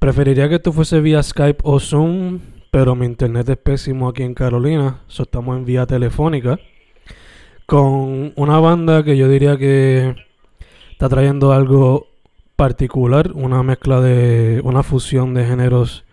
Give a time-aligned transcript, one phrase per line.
[0.00, 4.32] Preferiría que esto fuese vía Skype o Zoom, pero mi internet es pésimo aquí en
[4.32, 6.58] Carolina, so estamos en vía telefónica.
[7.66, 10.16] Con una banda que yo diría que
[10.92, 12.08] está trayendo algo
[12.56, 16.06] particular, una mezcla de, una fusión de géneros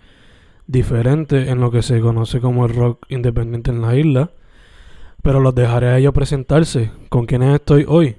[0.65, 4.31] diferentes en lo que se conoce como el rock independiente en la isla.
[5.23, 6.91] Pero los dejaré a ellos presentarse.
[7.08, 8.17] ¿Con quiénes estoy hoy?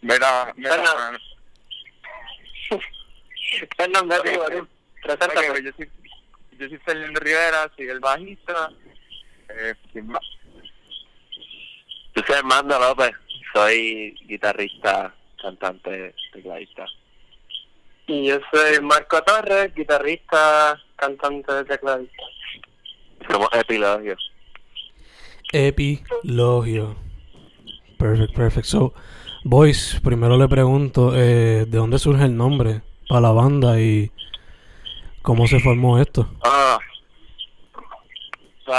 [0.00, 0.76] Mira, mira,
[5.62, 5.90] Yo, soy,
[6.58, 8.70] yo soy Fernando Rivera, soy el bajista.
[9.48, 10.20] Eh, más.
[12.14, 13.12] Yo soy Armando López,
[13.54, 16.84] soy guitarrista, cantante, tecladista.
[18.06, 22.22] Y yo soy Marco Torres, guitarrista, cantante, tecladista.
[23.30, 24.16] Somos Epilogio.
[25.52, 26.96] Epilogio.
[27.98, 28.66] Perfect, perfect.
[28.66, 28.94] So,
[29.48, 34.10] boys, primero le pregunto, eh, ¿de dónde surge el nombre para la banda y
[35.22, 36.28] cómo se formó esto?
[36.42, 36.78] Ah,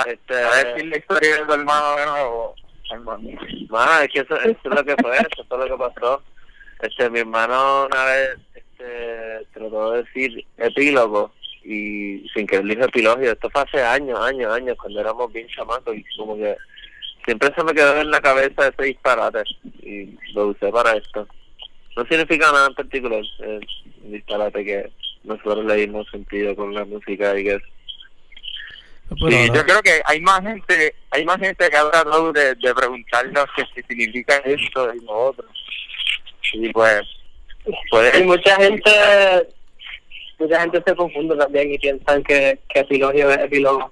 [0.05, 2.01] Este, ¿sabes decir la historia de tu hermano de
[2.91, 3.29] hermano?
[3.69, 6.21] Mano, es que eso, eso es lo que fue, eso fue lo que pasó.
[6.81, 11.31] Este, mi hermano una vez este, trató de decir epílogo
[11.63, 13.31] y sin que él dijo epilogio.
[13.31, 16.55] Esto fue hace años, años, años, cuando éramos bien chamacos y como que
[17.29, 19.43] siempre se me quedó en la cabeza ese disparate
[19.83, 21.27] y lo usé para esto.
[21.95, 23.61] No significa nada en particular, es
[24.03, 24.91] un disparate que
[25.23, 27.61] nosotros le dimos sentido con la música y que
[29.17, 32.75] Sí, yo creo que hay más gente, hay más gente que ha tratado de, de
[32.75, 35.45] preguntarnos qué significa esto y lo otro.
[36.53, 37.01] Y pues,
[37.65, 38.91] Y puede, mucha gente,
[40.39, 43.91] mucha gente se confunde también y piensan que, que epilogio es epílogo.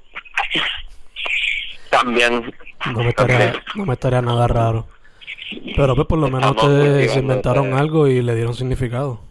[1.90, 2.54] También
[2.92, 4.88] no, me estaría, no me estaría nada raro.
[5.76, 9.22] Pero pues por lo menos Estamos ustedes se inventaron algo y le dieron significado.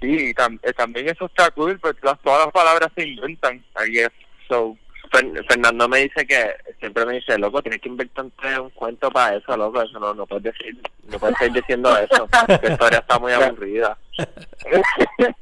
[0.00, 3.90] sí, tam- eh, también eso está cool, pues las, todas las palabras se inventan, I
[3.90, 4.10] guess.
[4.48, 4.76] So,
[5.12, 9.36] Fer- Fernando me dice que siempre me dice, loco, tienes que inventarte un cuento para
[9.36, 10.76] eso, loco, eso no, no puedes decir,
[11.10, 13.96] no puedes seguir diciendo eso, la historia está muy aburrida.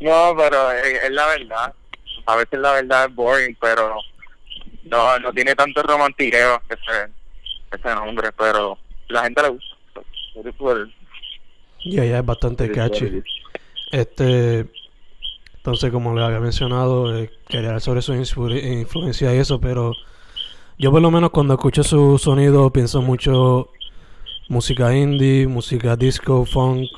[0.00, 1.74] no, pero es, es la verdad.
[2.26, 3.96] A veces la verdad es boring, pero
[4.84, 7.12] no, no tiene tanto romantiqueo ese,
[7.72, 9.76] ese nombre, pero la gente le gusta.
[11.84, 13.22] Ya, ya es bastante catchy.
[13.92, 14.66] Este,
[15.56, 19.92] entonces como le había mencionado, eh, quería hablar sobre su influ- influencia y eso, pero
[20.78, 23.70] yo por lo menos cuando escucho su sonido pienso mucho
[24.48, 26.88] música indie, música disco, funk,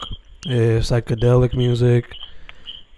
[0.48, 2.06] eh, psychedelic music,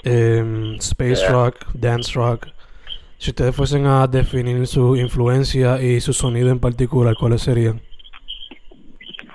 [0.04, 1.30] em, space Yeah.
[1.32, 2.46] rock, dance rock.
[3.18, 7.82] Si ustedes fuesen a definir su influencia y su sonido en particular, ¿cuáles serían?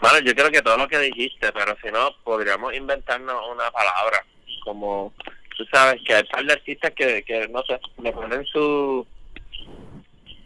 [0.01, 4.25] Bueno, yo creo que todo lo que dijiste, pero si no, podríamos inventarnos una palabra,
[4.63, 5.13] como,
[5.57, 9.05] tú sabes que hay par de artistas que, que no sé, le ponen su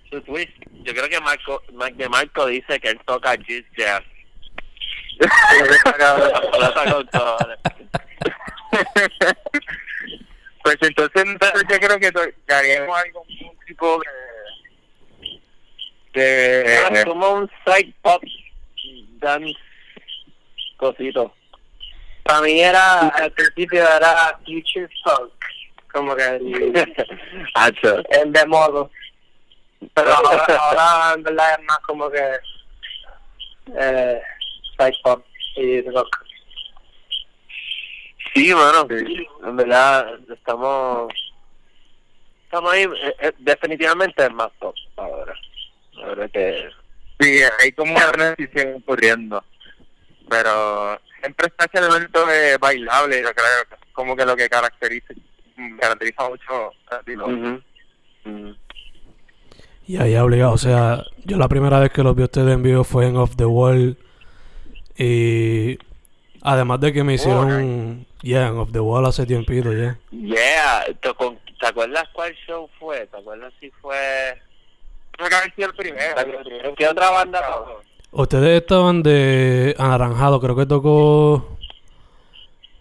[0.10, 0.52] su twist.
[0.84, 1.62] Yo creo que Marco,
[1.96, 4.04] de Marco dice que él toca jazz jazz.
[10.64, 11.24] Pues entonces
[11.70, 14.28] yo creo que, algo un tipo de
[16.14, 18.22] de Es como un side pop
[19.20, 19.56] dance
[20.78, 21.34] cosito.
[21.34, 21.60] ah,
[22.24, 25.32] para mí era, al principio era Future Funk,
[25.94, 26.74] como que el,
[28.10, 28.92] el de modo.
[29.94, 32.40] Pero ahora, ahora en verdad es más como que
[33.80, 34.22] eh,
[34.78, 35.26] psych pop
[35.56, 36.27] y rock.
[38.38, 38.88] Sí, mano.
[39.46, 41.12] En verdad, estamos.
[42.46, 42.84] Estamos ahí.
[42.84, 45.34] eh, eh, definitivamente es más pop ahora.
[46.04, 46.70] Ahora que.
[47.20, 49.44] Sí, hay como una transición ocurriendo.
[50.30, 54.50] Pero siempre está ese elemento de bailable, yo creo que es como que lo que
[54.50, 55.14] caracteriza,
[55.80, 57.02] caracteriza mucho a.
[57.26, 57.62] Ujú.
[58.26, 58.56] Ujú.
[59.88, 62.62] Y ahí obligado, o sea, yo la primera vez que los vi a ustedes en
[62.62, 63.98] vivo fue en Off the Wall.
[64.98, 65.78] Y
[66.42, 69.98] además de que me hicieron, yeah, en Off the Wall hace tiempito, ya.
[70.12, 70.86] Yeah.
[71.02, 73.08] ¿Te, con- ¿Te acuerdas cuál show fue?
[73.08, 73.96] ¿Te acuerdas si fue.
[75.12, 76.76] Creo que haber sido el primero.
[76.78, 77.82] ¿Qué otra banda tocó?
[78.12, 81.58] Ustedes estaban de anaranjado, creo que tocó.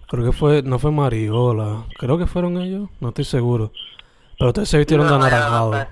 [0.08, 3.72] Creo que fue, no fue Mariola, creo que fueron ellos, no estoy seguro.
[4.38, 5.70] Pero ustedes se vistieron de No, no, anaranjado.
[5.72, 5.86] no,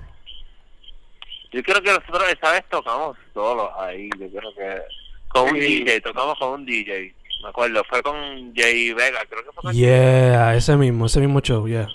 [1.51, 4.09] Yo creo que nosotros esa vez tocamos solos ahí.
[4.19, 4.81] Yo creo que.
[5.27, 5.83] Con un Sí.
[5.83, 7.13] DJ, tocamos con un DJ.
[7.43, 11.39] Me acuerdo, fue con Jay Vega, creo que fue con Yeah, ese mismo, ese mismo
[11.41, 11.87] show, yeah.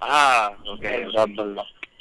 [0.00, 0.84] Ah, ok.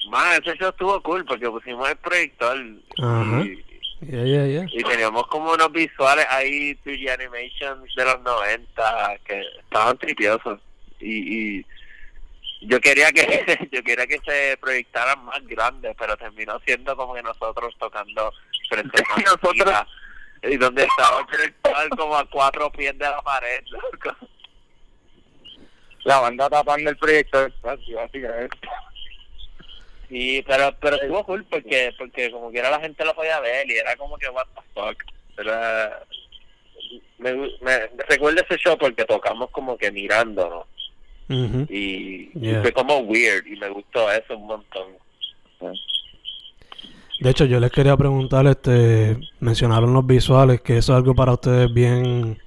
[0.10, 2.58] Man, ese show estuvo cool porque pusimos el proyector
[3.02, 3.42] Ajá.
[3.46, 3.64] y,
[4.02, 4.66] Yeah, yeah, yeah.
[4.72, 10.60] y teníamos como unos visuales ahí 3D animations de los 90 que estaban tripiosos
[11.00, 11.66] y, y
[12.62, 13.24] yo quería que
[13.72, 18.32] yo quería que se proyectaran más grandes pero terminó siendo como que nosotros tocando
[18.70, 19.88] frente a Nosotros-
[20.44, 24.16] y donde estaba el proyector como a cuatro pies de la pared loco.
[26.04, 28.58] La banda tapando el proyecto de espacio, básicamente.
[30.08, 33.70] Sí, pero pero estuvo cool porque porque como que era la gente lo podía ver
[33.70, 35.04] y era como que what the fuck.
[35.38, 36.04] Era,
[37.18, 40.68] me, me, recuerdo ese show porque tocamos como que mirándonos
[41.28, 42.62] y, y Yeah.
[42.62, 44.98] fue como weird y me gustó eso un montón.
[47.20, 51.34] De hecho, yo les quería preguntar, este, mencionaron los visuales, que eso es algo para
[51.34, 52.38] ustedes bien,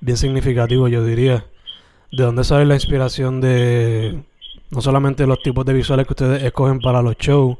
[0.00, 1.44] bien significativo, yo diría.
[2.12, 4.22] ¿De dónde sale la inspiración de
[4.70, 7.58] no solamente los tipos de visuales que ustedes escogen para los shows,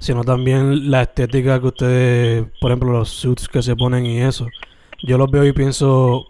[0.00, 4.48] sino también la estética que ustedes, por ejemplo, los suits que se ponen y eso?
[5.02, 6.26] Yo los veo y pienso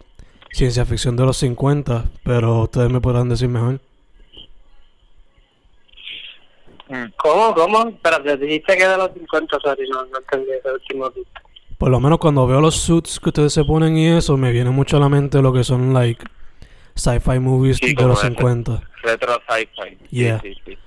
[0.51, 3.81] ciencia ficción de los 50, pero ustedes me podrán decir mejor.
[7.17, 7.53] ¿Cómo?
[7.53, 7.89] ¿Cómo?
[7.89, 11.27] Espérate, dijiste que de los 50, sorry, no, no entendí ese último bit.
[11.77, 14.69] Por lo menos cuando veo los suits que ustedes se ponen y eso, me viene
[14.69, 16.23] mucho a la mente lo que son, like,
[16.95, 18.27] sci-fi movies Sí, de los ese.
[18.29, 18.81] 50.
[19.03, 19.97] Retro sci-fi.
[20.11, 20.39] Yeah.
[20.41, 20.77] Sí, sí,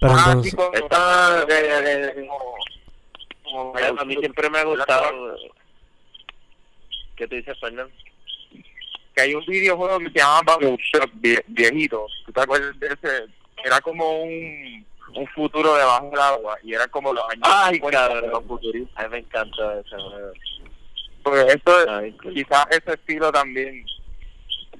[0.00, 2.54] Pero Ah, entonces, sí, como- Está- de- de- de- de- como-
[3.74, 5.36] como- A mí siempre me ha gustado.
[7.16, 7.92] ¿Qué te dices, Fernando?
[9.14, 12.06] que hay un videojuego que se llama Bubble Shock, vie- viejito.
[12.24, 13.24] ¿Tú te acuerdas de ese?
[13.64, 18.20] Era como un, un futuro debajo del agua y era como los años Ay, 50
[18.20, 19.04] de los futuristas.
[19.04, 19.82] A mí me encanta.
[21.22, 22.34] Pues eso, Ay, cool.
[22.34, 23.84] quizás ese estilo también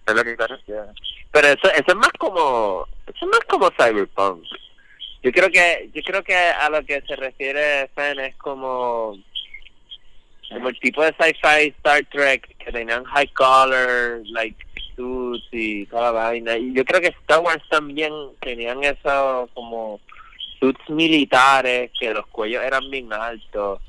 [0.06, 0.91] es lo que te refieres.
[1.32, 4.44] Pero eso, eso es más como, eso es más como cyberpunk.
[5.23, 9.17] Yo creo que, yo creo que a lo que se refiere Fen es como,
[10.49, 14.56] como el tipo de sci-fi Star Trek que tenían high collar, like
[14.97, 16.56] suits y toda la vaina.
[16.56, 20.01] Y yo creo que Star Wars también tenían eso como
[20.60, 23.81] suits militares que los cuellos eran bien altos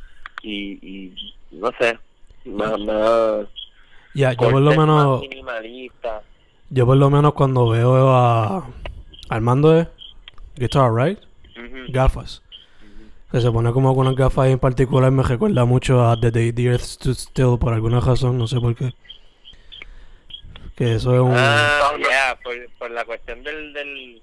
[0.41, 1.99] y, y no sé,
[2.45, 3.47] más, más
[4.13, 6.23] ya, yo por lo menos, minimalistas.
[6.69, 8.67] yo por lo menos cuando veo a
[9.29, 9.87] Armando de
[10.55, 11.19] Guitar, right?
[11.57, 11.91] Ujú.
[11.91, 12.41] Gafas.
[13.31, 16.31] Que se pone como con unas gafas ahí en particular, me recuerda mucho a The
[16.31, 18.93] Day the Earth Stood Still por alguna razón, no sé por qué.
[20.75, 21.33] Que eso es un...
[21.33, 24.21] Ah, yeah, por, por la cuestión del, del,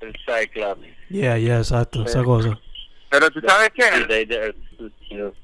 [0.00, 0.82] del Cyclops.
[1.08, 2.58] Yeah, yeah, exacto, esa cosa.
[3.10, 4.54] Pero tú sabes que, El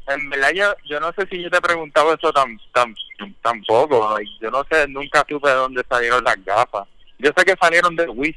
[0.09, 2.95] en verdad yo, yo no sé si yo te he preguntado eso tan, tan,
[3.41, 4.19] tampoco.
[4.41, 6.87] Yo no sé, nunca supe de dónde salieron las gafas.
[7.19, 8.37] Yo sé que salieron de Wish,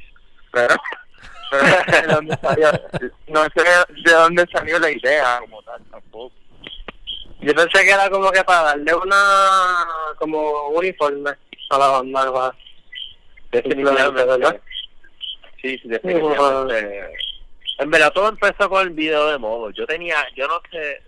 [0.52, 0.74] pero,
[1.50, 2.70] pero no sé de dónde salió,
[3.28, 6.32] no sé de dónde salió la idea como tal tampoco.
[7.40, 9.86] Yo pensé que era como que para darle una,
[10.18, 11.30] como uniforme
[11.70, 12.54] a la banda.
[13.52, 14.24] Definitivamente.
[14.24, 14.60] ¿verdad?
[15.66, 17.08] Sí, sí, definitivamente.
[17.78, 19.70] En verdad todo empezó con el video de modo.
[19.70, 21.02] Yo tenía, yo no sé,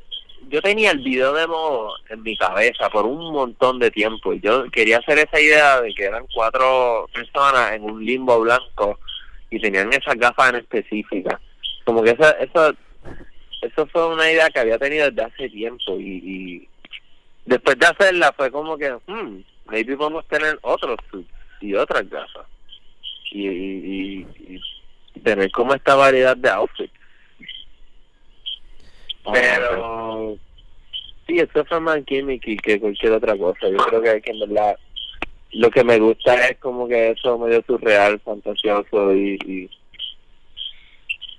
[0.49, 4.35] yo tenía el video de modo en mi cabeza por un montón de tiempo.
[4.35, 8.99] Y yo quería hacer esa idea de que eran cuatro personas en un limbo blanco
[9.49, 11.41] y tenían esas gafas en específica.
[11.85, 12.75] Como que eso, eso,
[13.63, 16.69] eso fue una idea que había tenido desde hace tiempo y, y
[17.47, 20.99] después de hacerla fue como que, hmm, maybe podemos tener otros
[21.61, 22.47] y otras gafas.
[23.31, 24.27] Y, y,
[25.15, 26.93] y, tener como esta variedad de outfits.
[29.33, 30.37] Pero
[31.27, 33.69] sí, eso fue más gimmicky que cualquier otra cosa.
[33.69, 34.77] Yo creo que, que en verdad
[35.53, 39.71] lo que me gusta es como que eso medio surreal, fantasioso y, y,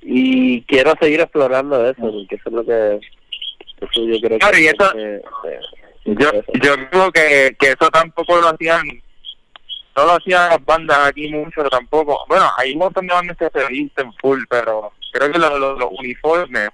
[0.02, 3.00] y quiero seguir explorando eso, porque eso es lo que
[3.82, 6.32] eso yo creo Claro, que, y eso- que- que- Yo,
[6.64, 8.82] yo creo que, que eso tampoco lo hacían,
[9.96, 12.24] no lo hacían las bandas aquí mucho tampoco.
[12.28, 15.78] Bueno, hay un montón de bandas que se visten full, pero creo que los, los,
[15.78, 16.70] los uniformes,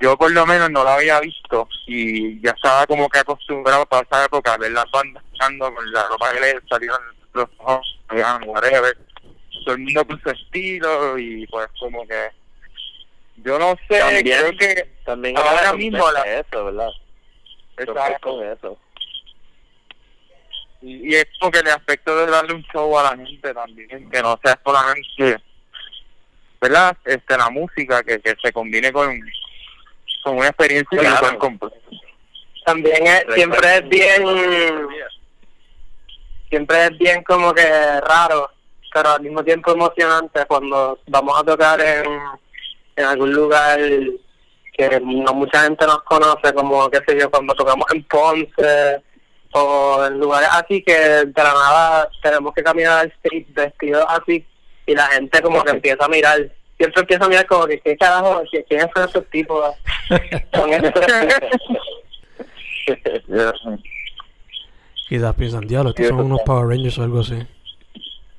[0.00, 4.02] yo por lo menos no lo había visto y ya estaba como que acostumbrado para
[4.04, 7.00] esa época a ver las bandas andando con la ropa que les salieron
[7.34, 7.98] los ojos,
[8.46, 8.96] whatever.
[9.64, 12.28] Todo el mundo con su estilo y pues como que
[13.44, 16.88] yo no sé, También- creo que también ahora mismo la- eso, ¿verdad?
[17.78, 18.30] Exacto.
[18.36, 18.78] con eso.
[20.82, 24.10] Y, y es como que el aspecto de darle un show a la gente también,
[24.10, 25.42] que no sea solamente,
[26.60, 26.96] ¿verdad?
[27.04, 29.20] Este, la música, que, que se combine con,
[30.24, 31.38] con una experiencia Claro.
[31.38, 31.76] completa.
[32.64, 34.22] También es, siempre es bien,
[36.48, 37.62] siempre es bien como que
[38.00, 38.50] raro,
[38.92, 42.04] pero al mismo tiempo emocionante cuando vamos a tocar en,
[42.96, 43.78] en algún lugar
[44.76, 49.02] que no mucha gente nos conoce, como qué sé yo, cuando tocamos en Ponce
[49.52, 54.46] o en lugares así que de la nada tenemos que caminar al stage vestidos así
[54.86, 56.38] y la gente como que empieza a mirar,
[56.76, 59.74] siempre empieza a mirar como que qué carajo, ¿Qui- quiénes son esos tipos
[60.52, 61.00] con esto?
[65.08, 67.34] Quizás piensan, diablo, estos son unos Power Rangers o algo así.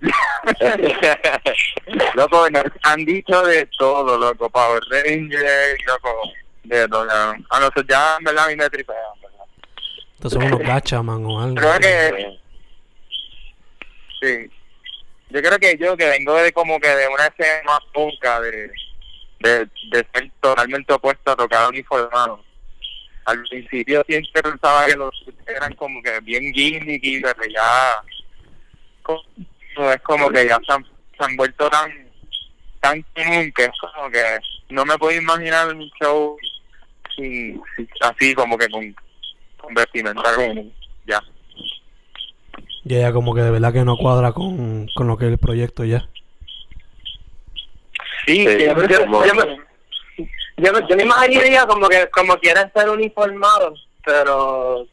[2.16, 6.10] loco, nos han dicho de todo, loco, Power Ranger, loco,
[6.64, 7.08] de todo.
[7.12, 8.98] A nosotros ya, en verdad, a mí me tripean.
[10.30, 11.56] Son unos gachaman o algo.
[11.56, 12.40] Creo que,
[14.22, 14.52] sí.
[15.30, 18.72] Yo creo que yo, que vengo de como que de una escena más punca, de,
[19.40, 19.60] de,
[19.92, 22.44] de ser totalmente opuesto a tocar uniformado.
[23.26, 25.12] Al principio siempre pensaba que los
[25.48, 28.02] eran como que bien gimmicky, pero ya
[29.04, 29.24] co-
[29.78, 32.10] no, es como que ya se han, se han vuelto tan
[32.82, 34.24] tan común que es como que
[34.70, 36.36] no me puedo imaginar un show
[37.16, 37.62] sin-
[38.02, 38.94] así como que con,
[39.62, 40.74] con vestimenta común.
[41.06, 41.22] Ya.
[42.84, 45.38] Ya, ya como que de verdad que no cuadra con, con lo que es el
[45.38, 46.08] proyecto ya.
[48.26, 49.58] Sí, Sí, yo, como- yo me,
[50.58, 54.86] yo, me- yo me imaginaría como que como quieren ser uniformados, pero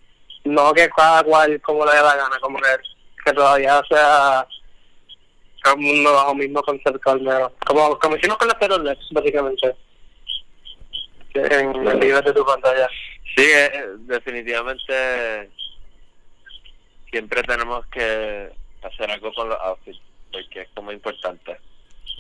[0.44, 2.68] no que cada cual como le dé la gana, como que,
[3.25, 4.46] que todavía sea
[5.62, 7.52] como uno bajo mismo concepto al menos.
[7.66, 9.75] Como, como hicimos con los Terrorlets, básicamente.
[11.34, 12.88] En el video de tu pantalla.
[13.37, 13.70] Sí, eh,
[14.00, 15.50] definitivamente
[17.11, 18.50] siempre tenemos que
[18.82, 20.00] hacer algo con los outfits,
[20.32, 21.56] porque es como importante.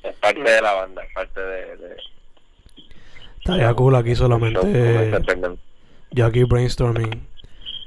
[0.02, 1.76] Es parte de la banda, es parte de...
[1.76, 1.96] de
[3.38, 4.60] Estaría cool aquí solamente
[6.10, 7.26] yo aquí brainstorming.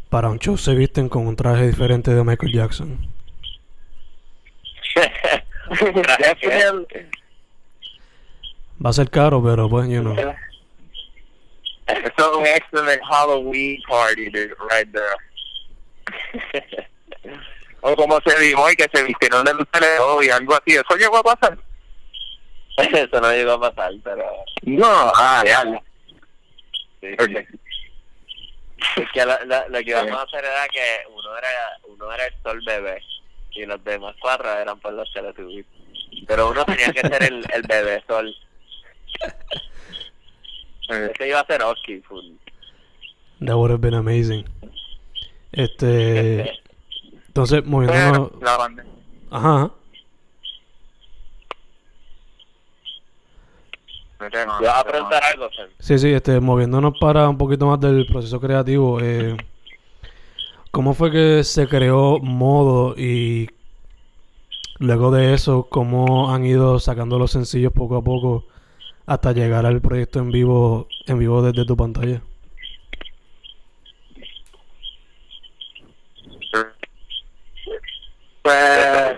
[0.09, 2.97] Para un show se visten con un traje diferente de Michael Jackson.
[5.69, 6.49] Traje
[8.83, 10.15] Va a ser caro, pero pues, you know.
[12.17, 15.15] Es un excellent Halloween party dude, right there.
[17.81, 20.75] O como se dijo hoy que se vistieron de luces hoy, algo así.
[20.75, 21.57] ¿Eso llegó a pasar?
[22.77, 24.23] Eso no llegó a pasar, pero...
[24.63, 25.63] No, ah, ya.
[27.01, 27.47] Sí, Ok.
[27.49, 27.59] sí.
[28.97, 31.49] Es que lo, lo, lo que íbamos a hacer era que uno era
[31.87, 33.01] uno era el sol bebé
[33.51, 35.65] y los demás cuatro eran por los Teletubbies.
[36.27, 38.35] Pero uno tenía que ser el, el bebé sol.
[40.89, 42.25] Eh, Ese iba a ser Oski, full.
[43.45, 44.45] That would have been amazing.
[45.51, 46.51] Este.
[47.27, 48.29] Entonces, moviéndonos.
[48.31, 48.85] pero la banda.
[49.29, 49.71] Ajá.
[54.19, 55.47] ¿Vas a preguntar algo?
[55.79, 58.99] Sí, sí, este, moviéndonos para un poquito más del proceso creativo.
[59.01, 59.35] Eh,
[60.69, 63.49] ¿Cómo fue que se creó Modo y
[64.77, 68.45] luego de eso, cómo han ido sacando los sencillos poco a poco
[69.05, 72.21] hasta llegar al proyecto en vivo, en vivo desde tu pantalla?
[78.41, 79.17] Pues,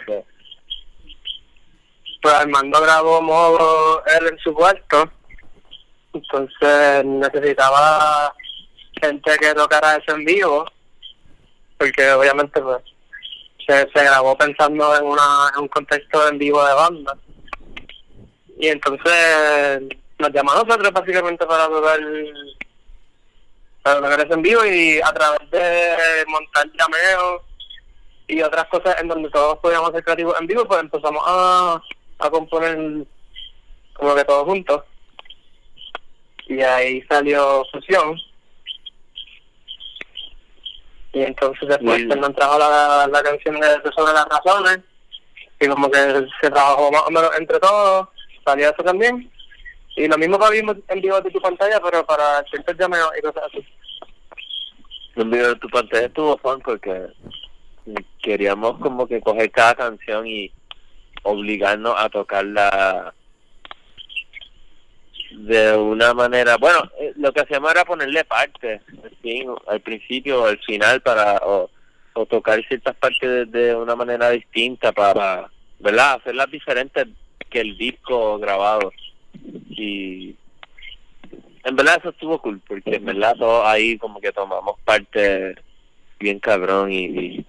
[2.22, 5.10] pues Armando grabó modo él en su cuarto.
[6.14, 8.34] Entonces necesitaba
[9.02, 10.66] gente que tocara eso en vivo.
[11.78, 12.84] Porque obviamente pues
[13.68, 17.18] se, se grabó pensando en, una, en un contexto en vivo de banda.
[18.64, 19.82] Y entonces
[20.18, 22.00] nos llamó a nosotros básicamente para tocar,
[23.82, 27.42] para tocar eso en vivo y a través de montar llameos
[28.26, 31.82] y otras cosas en donde todos podíamos ser creativos en vivo, pues empezamos a,
[32.20, 33.06] a componer
[33.96, 34.84] como que todos juntos.
[36.48, 38.18] Y ahí salió Fusión.
[41.12, 42.08] Y entonces después Mm.
[42.08, 44.80] cuando trajo la, la canción de, de Sobre las Razones,
[45.60, 46.00] y como que
[46.40, 48.08] se trabajó más o menos entre todos,
[48.44, 49.30] salió eso también.
[49.96, 53.22] Y lo mismo que vimos en vivo de tu pantalla, pero para ciertos llameos y
[53.22, 53.66] cosas así.
[55.16, 57.08] Un video de tu pantalla estuvo fun porque
[58.22, 60.52] queríamos como que coger cada canción y
[61.24, 63.14] obligarnos a tocarla
[65.32, 68.82] de una manera bueno eh, lo que hacíamos era ponerle partes
[69.22, 71.72] fin, al principio o al final para o,
[72.14, 77.08] o tocar ciertas partes de, de una manera distinta para verdad hacerlas diferentes
[77.54, 78.92] que el disco grabado
[79.70, 80.36] y
[81.64, 85.54] en verdad eso estuvo cool porque en verdad todos ahí como que tomamos parte
[86.20, 87.46] bien cabrón y, y,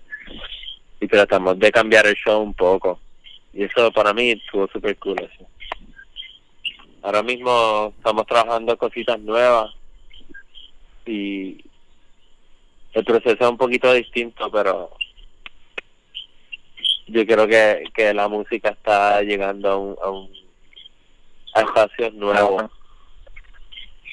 [1.00, 3.00] y tratamos de cambiar el show un poco
[3.54, 5.46] y eso para mí estuvo súper cool eso.
[7.02, 9.74] ahora mismo estamos trabajando cositas nuevas
[11.06, 11.64] y
[12.92, 14.90] el proceso es un poquito distinto pero
[17.06, 20.30] yo creo que, que la música está llegando a un, a, un,
[21.54, 22.70] a espacios nuevos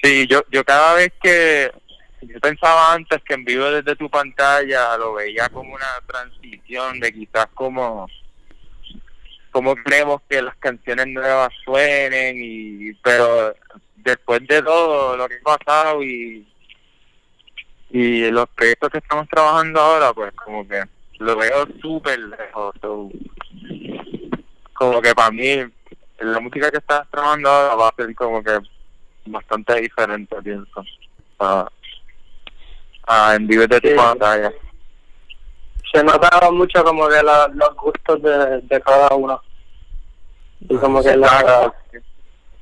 [0.01, 1.71] Sí, yo, yo cada vez que
[2.21, 7.13] yo pensaba antes que en vivo desde tu pantalla lo veía como una transición de
[7.13, 8.07] quizás como
[9.51, 13.53] como queremos que las canciones nuevas suenen y pero
[13.97, 16.47] después de todo lo que ha pasado y
[17.91, 20.81] y los proyectos que estamos trabajando ahora pues como que
[21.21, 23.09] lo veo súper lejos so,
[24.73, 25.57] como que para mí
[26.19, 28.57] la música que estás trabajando ahora va a ser como que
[29.25, 30.83] bastante diferente pienso
[31.39, 31.67] a,
[33.07, 34.51] a en vivo de tu pantalla.
[35.93, 39.41] Se notaba mucho como que la- los gustos de, de cada uno.
[40.61, 41.73] Y como que la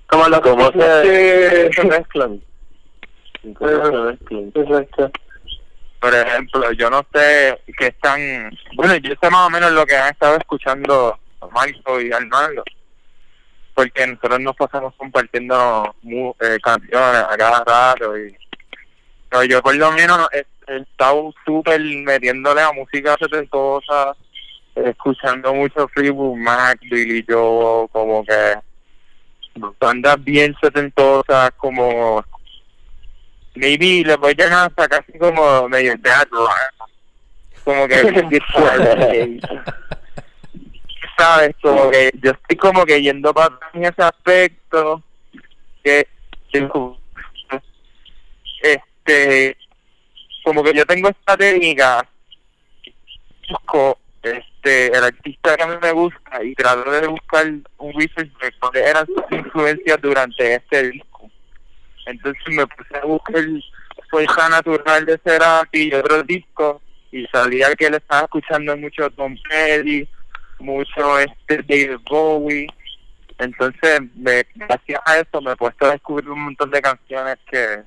[0.08, 2.42] como los cómo se, se mezclan.
[3.42, 4.52] Se mezclan.
[4.56, 5.12] Exacto.
[6.00, 8.52] Por ejemplo, yo no sé qué están...
[8.76, 11.20] Bueno, yo sé más o menos lo que han estado escuchando
[11.52, 12.64] Marco y Arnaldo,
[13.74, 18.36] porque nosotros nos pasamos compartiendo eh, canciones a cada rato y...
[19.30, 20.46] Pero yo por lo menos he,
[20.82, 24.16] estado súper metiéndole a música setentosa,
[24.76, 28.56] escuchando mucho Fleetwood Mac, Billy Joe, como que
[29.80, 32.24] bandas bien setentosas, como
[33.60, 36.48] maybe le voy a hasta casi como medio teatro
[37.64, 38.30] como que
[41.18, 45.04] sabes como que yo estoy como que yendo para en ese aspecto
[45.84, 46.08] que
[48.62, 49.58] este
[50.44, 52.08] como que yo tengo esta técnica
[53.50, 57.46] busco este el artista que a mí me gusta y trato de buscar
[57.78, 61.30] un research de cuáles eran sus influencias durante este disco
[62.10, 63.44] entonces me puse a buscar
[64.10, 69.36] fuerza natural de Cerati y otros discos y salía que él estaba escuchando mucho Tom
[69.50, 70.08] Petty,
[70.60, 72.68] mucho este David Bowie.
[73.38, 77.84] Entonces, me, gracias a eso me he puesto a descubrir un montón de canciones que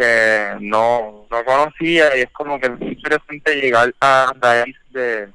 [0.00, 5.28] que no, no conocía y es como que es interesante llegar a raíz de,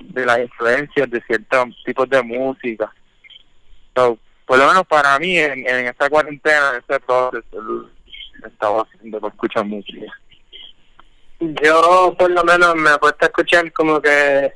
[0.00, 2.92] de las influencias de ciertos tipos de música.
[3.94, 4.18] So,
[4.52, 7.88] por lo menos para mí, en, en esta cuarentena, ese proceso lo
[8.46, 10.12] estaba haciendo por escuchar música.
[11.40, 14.52] Yo por lo menos me he puesto a escuchar como que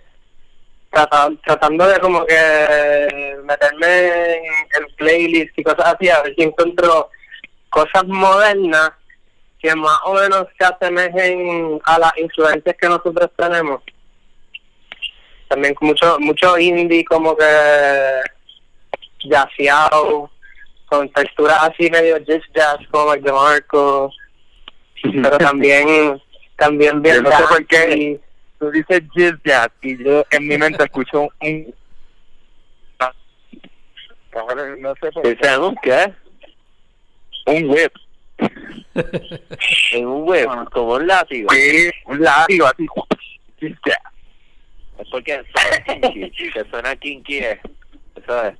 [0.90, 6.42] trata- tratando de como que meterme en, en playlists y cosas así, a ver si
[6.42, 7.08] encuentro
[7.70, 8.90] cosas modernas
[9.58, 13.82] que más o menos se asemejen a las influencias que nosotros tenemos.
[15.48, 17.46] También mucho mucho indie como que
[19.18, 20.30] jazzeado,
[20.86, 24.12] con texturas así medio jazz jazz como el de Marco,
[25.02, 26.20] pero también
[26.56, 28.20] también bien Yo no sé por qué.
[28.58, 31.74] Tú dices jazz jazz y yo en mi mente escucho un...
[34.80, 35.38] No sé por qué.
[35.40, 36.12] ¿Ese un qué?
[37.46, 37.92] Un whip.
[39.92, 41.48] En un web, como un látigo.
[41.52, 42.86] Sí, un látigo así.
[44.98, 46.30] Es porque suena kinky.
[46.50, 47.58] que suena kinky es.
[48.16, 48.54] Eso es.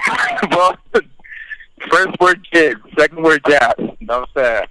[1.90, 3.74] First word jazz, second word jazz.
[4.00, 4.68] No sé.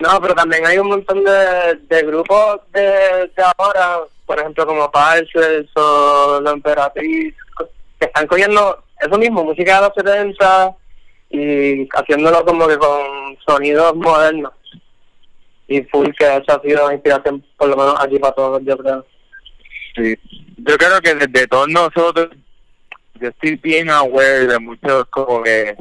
[0.00, 2.80] No, pero también hay un montón de, de grupos de,
[3.36, 7.34] de ahora, por ejemplo, como Parcels o La Emperatriz,
[7.98, 10.76] que están cogiendo eso mismo, música de los 70
[11.30, 14.52] y haciéndolo como que con sonidos modernos
[15.66, 19.04] y full que eso ha sido inspiración por lo menos aquí para todos yo creo
[19.94, 20.16] sí.
[20.56, 22.30] Yo creo que desde todos nosotros
[23.20, 25.76] yo estoy bien aware de muchos como que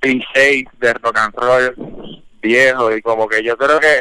[0.00, 4.00] clichés de rock and roll viejo y como que yo creo que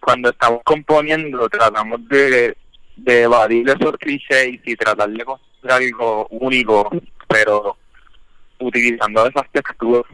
[0.00, 2.56] cuando estamos componiendo tratamos de,
[2.96, 6.90] de evadir esos clichés y tratar de construir algo único
[7.28, 7.76] pero
[8.58, 10.04] utilizando esas texturas.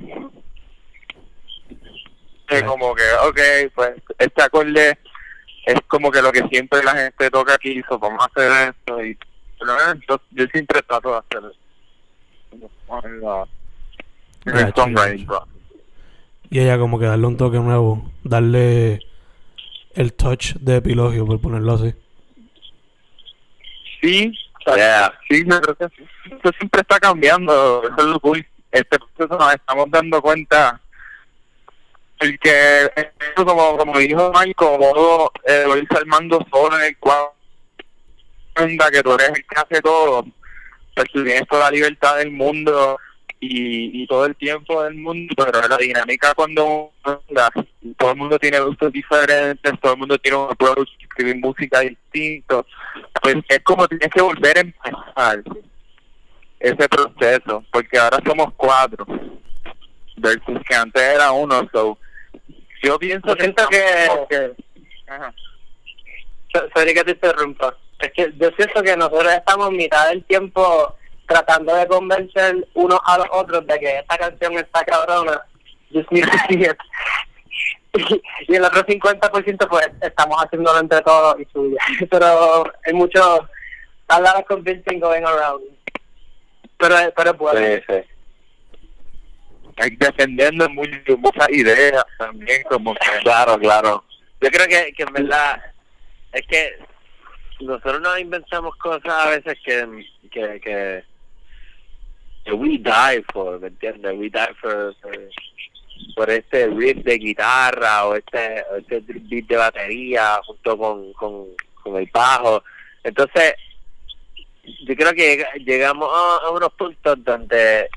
[2.47, 3.41] Que como que ok
[3.75, 4.99] pues este acorde
[5.69, 9.05] es como que lo que siempre la gente toca aquí hizo vamos a hacer esto
[9.05, 9.19] y
[10.09, 11.43] yo, yo siempre trato de hacer
[16.51, 19.01] y ella como que darle un toque nuevo, darle
[19.95, 21.95] el touch de epilogio, por ponerlo así.
[24.01, 24.33] Sí,
[25.29, 26.05] sí, me creo que sí.
[26.27, 28.47] Eso siempre está cambiando, eso es lo cool.
[28.71, 30.81] Este proceso nos estamos dando cuenta
[32.21, 32.91] el que
[33.37, 37.35] como como dijo Mike como eh, lo irse armando solo en el cuadro.
[38.55, 40.25] Que tú eres el que hace todo
[40.99, 42.99] pues tú tienes toda la libertad del mundo
[43.39, 46.91] y, y todo el tiempo del mundo, pero la dinámica cuando
[47.97, 52.67] todo el mundo tiene gustos diferentes, todo el mundo tiene un approach, escribir música distinto,
[53.23, 55.43] pues es como tienes que volver a empezar
[56.59, 59.07] ese proceso, porque ahora somos cuatro,
[60.17, 61.97] versus que antes era uno, so
[62.83, 63.55] yo pienso que...
[64.29, 64.53] que...
[65.07, 65.35] Ajá.
[66.75, 67.77] Sorry que te interrumpa.
[67.99, 70.95] Es que yo siento que nosotros estamos mitad del tiempo
[71.27, 75.43] tratando de convencer unos a los otros de que esta canción está cabrona,
[75.93, 76.77] just need to see it.
[78.49, 81.79] y, el otro 50% pues estamos haciéndolo entre todos y suya.
[82.11, 83.49] Pero hay mucho,
[84.09, 85.63] a lot of convincing going around.
[86.79, 87.81] Pero, pero puede.
[87.81, 88.05] Sí, Hay
[89.99, 94.05] defendiendo muchas ideas también, como Claro, claro.
[94.41, 95.61] Yo creo que, que en verdad
[96.33, 96.79] es que
[97.61, 104.13] nosotros nos inventamos cosas a veces que, que, que we die for, ¿me entiendes?
[104.17, 104.95] We die for,
[106.15, 111.47] por, este riff de guitarra o este, este beat de batería junto con, con,
[111.83, 112.63] con el bajo.
[113.03, 113.55] Entonces,
[114.87, 117.89] yo creo que llegamos a, unos puntos donde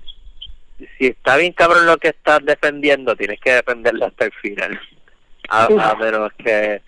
[0.98, 4.80] si está bien cabrón lo que estás defendiendo, tienes que defenderlo hasta el final.
[5.50, 6.82] A, menos que,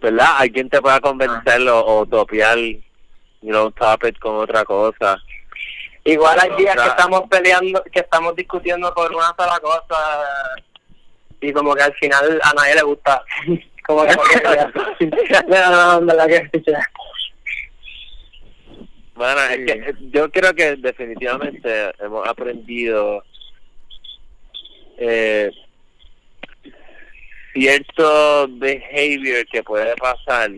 [0.00, 0.36] ¿verdad?
[0.38, 2.80] Alguien te pueda convencerlo o topiar, you
[3.42, 3.72] know,
[4.20, 5.18] con otra cosa.
[6.04, 9.96] Igual hay días que estamos peleando, que estamos discutiendo por una sola cosa
[11.40, 13.22] y como que al final a nadie le gusta.
[13.86, 14.16] como que
[19.16, 23.22] bueno, es que yo creo que definitivamente hemos aprendido
[24.98, 25.50] eh,
[27.52, 30.50] cierto behavior que puede pasar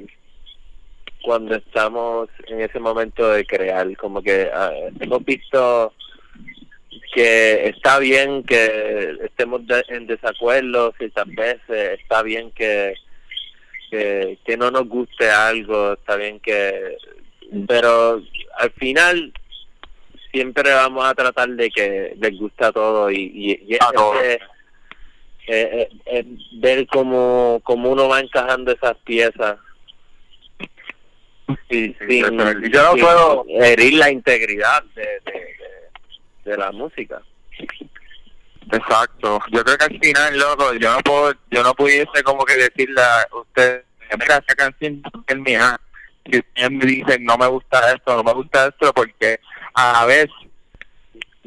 [1.23, 5.92] cuando estamos en ese momento de crear, como que ah, hemos visto
[7.14, 12.94] que está bien que estemos en desacuerdo ciertas veces, está bien que,
[13.90, 16.97] que, que no nos guste algo, está bien que...
[17.67, 18.23] Pero
[18.59, 19.33] al final
[20.31, 24.39] siempre vamos a tratar de que les guste a todo y, y, y eh,
[25.47, 29.57] eh, eh, ver cómo, cómo uno va encajando esas piezas
[31.71, 35.21] Sí, sí, yo no puedo herir la integridad de,
[36.45, 37.23] de, la música.
[38.71, 39.41] Exacto.
[39.51, 43.01] Yo creo que al final, loco, yo no puedo, yo no pudiese como que decirle
[43.01, 43.83] a usted,
[44.19, 45.81] mira, esa canción es mía.
[46.31, 49.41] Si ustedes me dicen, no me gusta esto, no me gusta esto, porque
[49.75, 50.29] a la vez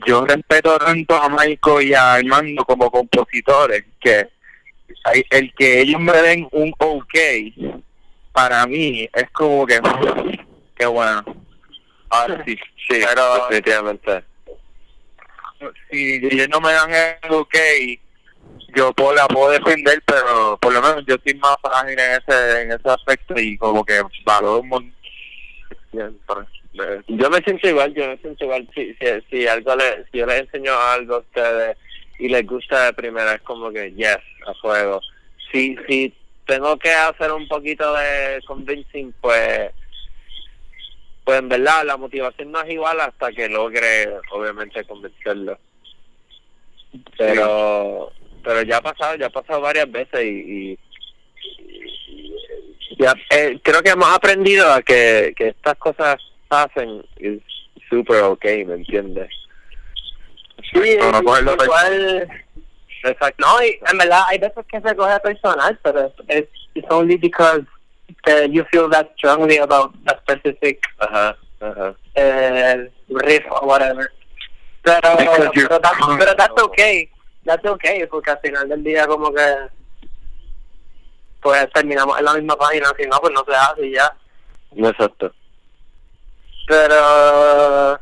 [0.06, 4.28] yo respeto tanto a Michael y a Armando como compositores que
[5.30, 7.16] el que ellos me den un ok
[8.32, 9.80] para mí es como que
[10.76, 11.24] qué bueno.
[12.10, 12.58] Ahora sí
[12.90, 13.02] sí.
[13.06, 14.24] Pero definitivamente.
[15.90, 17.56] Si ellos no me dan el ok
[18.76, 22.62] yo puedo, la puedo defender pero por lo menos yo estoy más frágil en ese
[22.62, 25.02] en ese aspecto y como que valoro un montón
[27.08, 28.68] yo me siento igual yo me siento igual.
[28.74, 31.78] Si, si, si algo le, si yo les enseño algo a ustedes
[32.20, 35.02] y les gusta de primera es como que yes a fuego.
[35.52, 36.14] Si si
[36.46, 39.72] tengo que hacer un poquito de convincing, pues,
[41.24, 45.58] pues en verdad la motivación no es igual hasta que logre, obviamente, convencerlo.
[47.18, 48.12] Pero,
[48.44, 50.80] pero ya ha pasado, ya ha pasado varias veces y,
[52.98, 56.18] ya, eh, creo que hemos aprendido a que, que estas cosas
[56.50, 57.40] hacen es
[57.90, 59.30] super ok, ¿me entiendes?
[60.74, 62.28] Sí, No, no igual...
[63.04, 63.46] Exacto.
[63.46, 67.64] No, y en verdad hay veces que se coge personal, pero es it's only because
[68.28, 71.96] uh, you feel that strongly about a specific Ajá, ajá.
[72.16, 74.12] uh, riff or whatever.
[74.84, 75.00] Pero,
[75.54, 77.10] pero, that's, pero that's okay.
[77.44, 79.46] That's okay, porque al final del día como que
[81.42, 84.16] pues terminamos en la misma página, si no, pues no se hace y ya.
[84.76, 85.34] Exacto.
[86.68, 88.00] Pero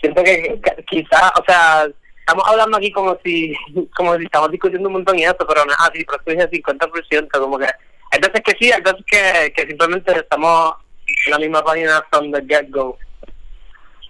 [0.00, 1.86] siento que que quizás, o sea,
[2.18, 3.54] estamos hablando aquí como si
[3.96, 6.50] como si estamos discutiendo un montón y eso, pero no es así, pero estoy al
[6.50, 7.66] 50%, como que
[8.10, 10.74] hay veces que sí, hay veces que, que simplemente estamos
[11.26, 12.98] en la misma página from the get-go.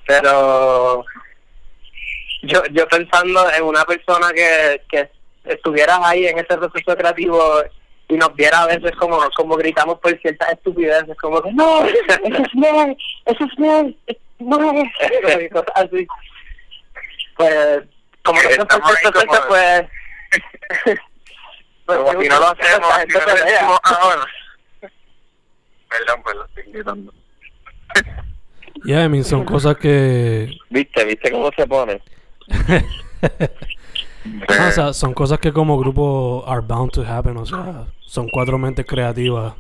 [0.07, 1.05] Pero
[2.43, 5.11] yo yo pensando en una persona que, que
[5.45, 7.63] estuviera ahí en ese proceso creativo
[8.09, 11.99] y nos viera a veces como como gritamos por ciertas estupideces, como que no, eso
[12.43, 13.97] es mal, eso es mal,
[14.39, 14.83] no,
[15.41, 16.07] y cosas así.
[17.37, 17.83] Pues,
[18.23, 19.83] como que eso fue Estamos ahí como- pues...
[21.87, 24.27] pues, Como si no lo hacemos, si no gente lo decimos ahora.
[25.89, 27.13] Perdón, perdón, estoy gritando.
[28.85, 30.51] Yeah, I mean, son cosas que...
[30.71, 31.05] ¿Viste?
[31.05, 32.03] ¿Viste cómo se pone?
[34.49, 38.29] Ah, o sea, son cosas que como grupo are bound to happen, o sea, son
[38.29, 39.55] cuatro mentes creativas.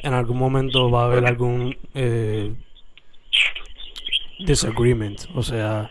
[0.00, 2.54] En algún momento va a haber algún eh,
[4.40, 5.90] disagreement, o sea,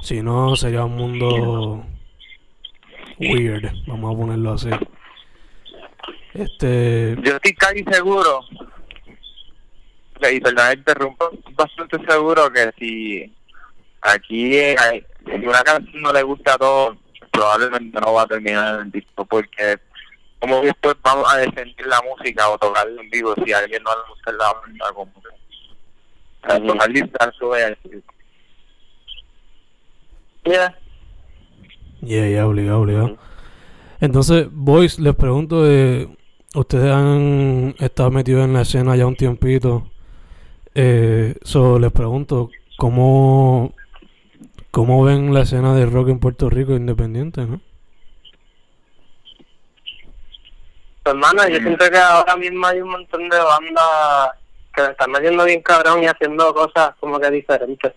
[0.00, 1.84] si no sería un mundo
[3.18, 4.70] weird, vamos a ponerlo así.
[6.34, 8.44] Este, Yo estoy casi seguro,
[10.32, 13.35] y perdón, interrumpo, bastante seguro que si
[14.06, 16.96] aquí eh, hay- si una canción no le gusta a todos,
[17.32, 19.78] probablemente no va a terminar el disco, porque
[20.38, 23.82] como que después vamos a defender la música o tocarla en vivo si a alguien
[23.82, 25.28] no le gusta la banda, como que
[26.52, 26.66] a Ujú.
[26.68, 28.02] tocar de decir,
[30.44, 30.78] Yeah.
[32.02, 33.16] yeah, yeah, obligado, obligado.
[34.00, 36.08] Entonces, boys, les pregunto, eh,
[36.54, 39.90] ustedes han estado metidos en la escena ya un tiempito,
[40.74, 43.74] eh, so les pregunto, ¿cómo,
[44.76, 47.62] ¿cómo ven la escena de rock en Puerto Rico independiente, no?
[51.02, 54.32] Pues, hermano, yo siento que ahora mismo hay un montón de bandas
[54.74, 57.94] que están metiendo bien cabrón y haciendo cosas como que diferentes.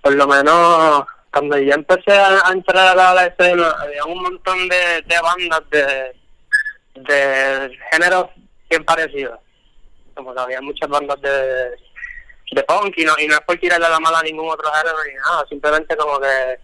[0.00, 5.02] Por lo menos cuando yo empecé a, entrar a la, escena, había un montón de,
[5.02, 6.16] de bandas de,
[6.94, 8.30] de géneros
[8.70, 9.38] bien parecidos.
[10.14, 11.76] Como que había muchas bandas de,
[12.50, 14.96] de punk y no, y no es por tirarle la mala a ningún otro género
[15.06, 16.58] ni nada, simplemente como que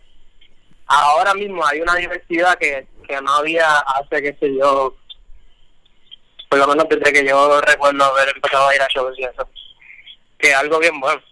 [0.86, 4.96] ahora mismo hay una diversidad que, que no había hace, qué sé yo,
[6.48, 9.48] por lo menos desde que yo recuerdo haber empezado a ir a shows y eso.
[10.38, 11.22] Que es algo bien bueno.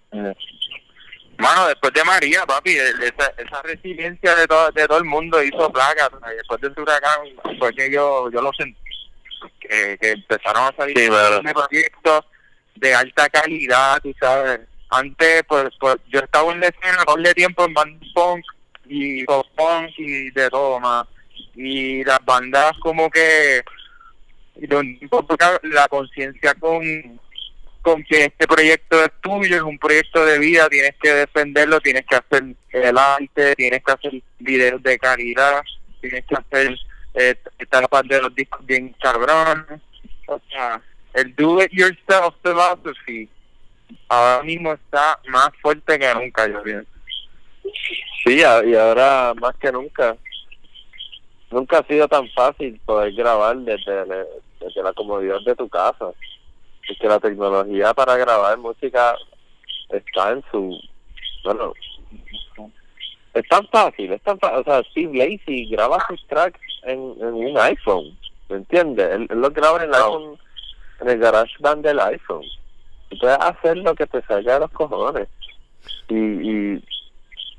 [1.38, 5.42] Mano, después de María, papi, el- esa, esa resiliencia de todo, de todo el mundo
[5.42, 6.10] hizo placa.
[6.36, 7.20] Después del huracán
[7.58, 8.78] fue que yo, yo lo sentí.
[9.60, 12.24] Que, que empezaron a salir Sí, de proyectos
[12.76, 14.60] de alta calidad, tú sabes.
[14.90, 18.44] Antes, pues, pues yo estaba en la escena todo el tiempo en band punk
[18.86, 21.06] y pop punk y de todo más.
[21.54, 23.62] Y las bandas como que
[25.62, 26.82] la conciencia con
[27.82, 32.06] con que este proyecto es tuyo, es un proyecto de vida, tienes que defenderlo, tienes
[32.06, 35.62] que hacer el arte, tienes que hacer videos de calidad,
[36.00, 36.76] tienes que hacer
[37.14, 37.34] eh,
[37.68, 39.66] tapas de los discos bien cabrón.
[40.28, 40.80] O sea,
[41.14, 43.28] el do it yourself philosophy
[44.08, 46.90] ahora mismo está más fuerte que nunca, yo pienso.
[48.24, 50.16] Sí, y ahora más que nunca.
[51.50, 54.04] Nunca ha sido tan fácil poder grabar desde,
[54.60, 56.10] desde la comodidad de tu casa.
[56.88, 59.16] Es que la tecnología para grabar música
[59.90, 60.80] está en su...
[61.44, 61.74] Bueno,
[63.34, 64.58] es tan fácil, es tan fácil.
[64.58, 68.16] O sea, Steve Lacy graba sus tracks en, en un iPhone,
[68.48, 69.10] ¿me entiendes?
[69.10, 70.38] Él, él lo graba en el iPhone,
[71.02, 72.44] en el GarageBand del iPhone.
[73.10, 75.28] Y puedes hacer lo que te salga de los cojones.
[76.08, 76.84] Y, y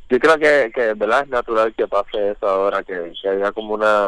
[0.09, 3.73] yo creo que, que verdad es natural que pase eso ahora que, que haya como
[3.73, 4.07] una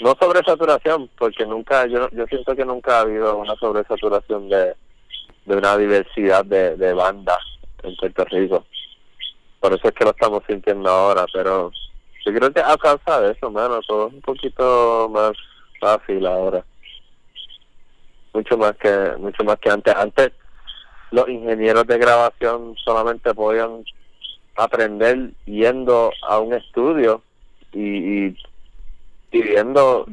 [0.00, 4.74] no sobresaturación porque nunca yo yo siento que nunca ha habido una sobresaturación de,
[5.46, 7.38] de una diversidad de, de bandas
[7.82, 8.66] en Puerto Rico
[9.60, 11.72] por eso es que lo estamos sintiendo ahora pero
[12.26, 15.32] yo creo que a causa de eso mano todo es un poquito más
[15.80, 16.62] fácil ahora
[18.32, 20.32] mucho más que mucho más que antes antes
[21.10, 23.84] los ingenieros de grabación solamente podían
[24.56, 27.22] aprender yendo a un estudio
[27.72, 28.36] y, y
[29.30, 30.06] pidiendo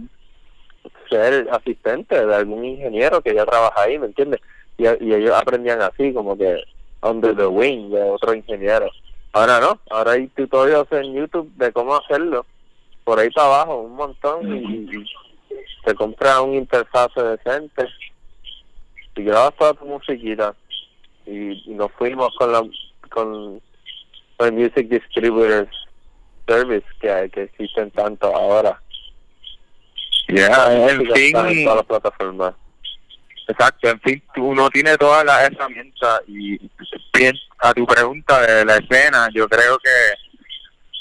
[1.09, 4.41] ser asistente de algún ingeniero que ya trabaja ahí, ¿me entiendes?
[4.77, 6.63] Y, y ellos aprendían así, como que
[7.01, 8.89] under the wing de otro ingeniero.
[9.33, 12.45] Ahora no, ahora hay tutorials en YouTube de cómo hacerlo.
[13.03, 14.41] Por ahí para abajo, un montón.
[15.85, 17.87] Te compras un interfaz decente
[19.15, 20.55] y grabas toda tu musiquita.
[21.25, 22.61] Y, y nos fuimos con la
[23.09, 23.61] con
[24.39, 25.69] el Music Distributors
[26.47, 28.81] Service que, que existen tanto ahora.
[30.27, 32.53] Yeah, en Música está en fin, todas las plataformas.
[33.47, 36.57] exacto, en fin, uno tiene todas las herramientas y
[37.13, 39.89] bien, a tu pregunta de la escena, yo creo que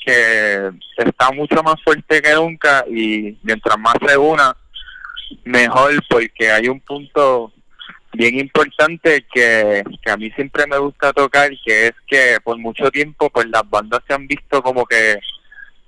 [0.05, 4.55] que está mucho más fuerte que nunca y mientras más se una,
[5.44, 7.53] mejor porque hay un punto
[8.12, 12.90] bien importante que, que a mí siempre me gusta tocar que es que por mucho
[12.90, 15.18] tiempo pues las bandas se han visto como que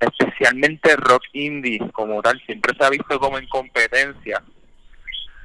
[0.01, 4.43] especialmente rock indie como tal siempre se ha visto como en competencia.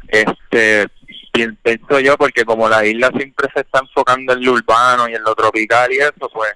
[0.08, 0.88] Este
[1.32, 5.16] pien- pienso yo porque como la isla siempre se está enfocando en lo urbano y
[5.16, 6.52] en lo tropical y eso pues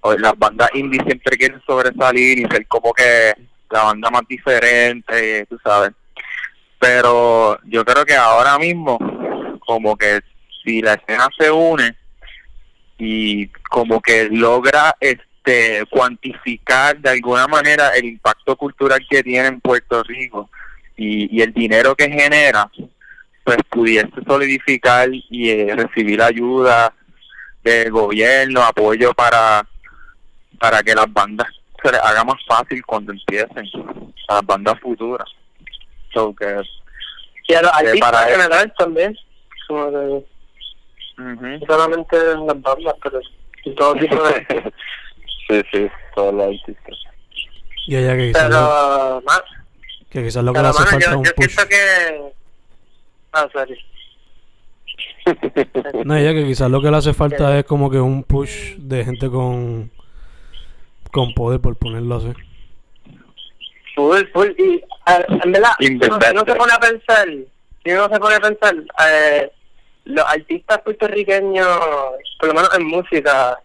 [0.00, 3.34] o- las bandas indie siempre quieren sobresalir y ser como que
[3.70, 5.90] la banda más diferente tú sabes
[6.84, 8.98] pero yo creo que ahora mismo
[9.60, 10.20] como que
[10.62, 11.96] si la escena se une
[12.98, 19.60] y como que logra este cuantificar de alguna manera el impacto cultural que tiene en
[19.62, 20.50] Puerto Rico
[20.94, 22.70] y, el dinero que genera
[23.44, 26.92] pues pudiese solidificar y eh, recibir ayuda
[27.62, 29.66] del gobierno apoyo para
[30.60, 31.48] para que las bandas
[31.82, 33.70] se les haga más fácil cuando empiecen
[34.28, 35.30] las bandas futuras
[37.46, 39.18] Y a los artistas para en general también.
[39.68, 40.24] Como
[41.66, 43.20] solamente en las bandas, pero
[43.64, 44.46] en todo tipo de...
[45.48, 46.98] sí, sí, todos los artistas.
[47.86, 49.42] Y allá que quizás, lo, más,
[50.10, 51.46] que quizás lo que le hace mano, falta es yo, un yo push.
[51.46, 52.32] siento que...
[53.32, 53.78] Ah, sorry.
[56.04, 59.04] No, ella que quizás lo que le hace falta es como que un push de
[59.04, 59.90] gente con
[61.14, 62.32] con poder, por ponerlo así.
[63.94, 64.50] Full, full.
[64.58, 64.82] Y,
[65.42, 65.86] en verdad, si
[66.32, 67.28] uno se pone a pensar,
[67.84, 68.74] si uno se pone a pensar,
[69.08, 69.50] eh,
[70.04, 71.68] los artistas puertorriqueños,
[72.38, 73.58] por lo menos en música,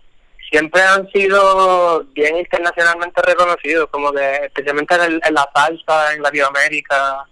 [0.52, 6.22] siempre han sido bien internacionalmente reconocidos, como que especialmente en, el- en la salsa, en
[6.22, 7.26] Latinoamérica,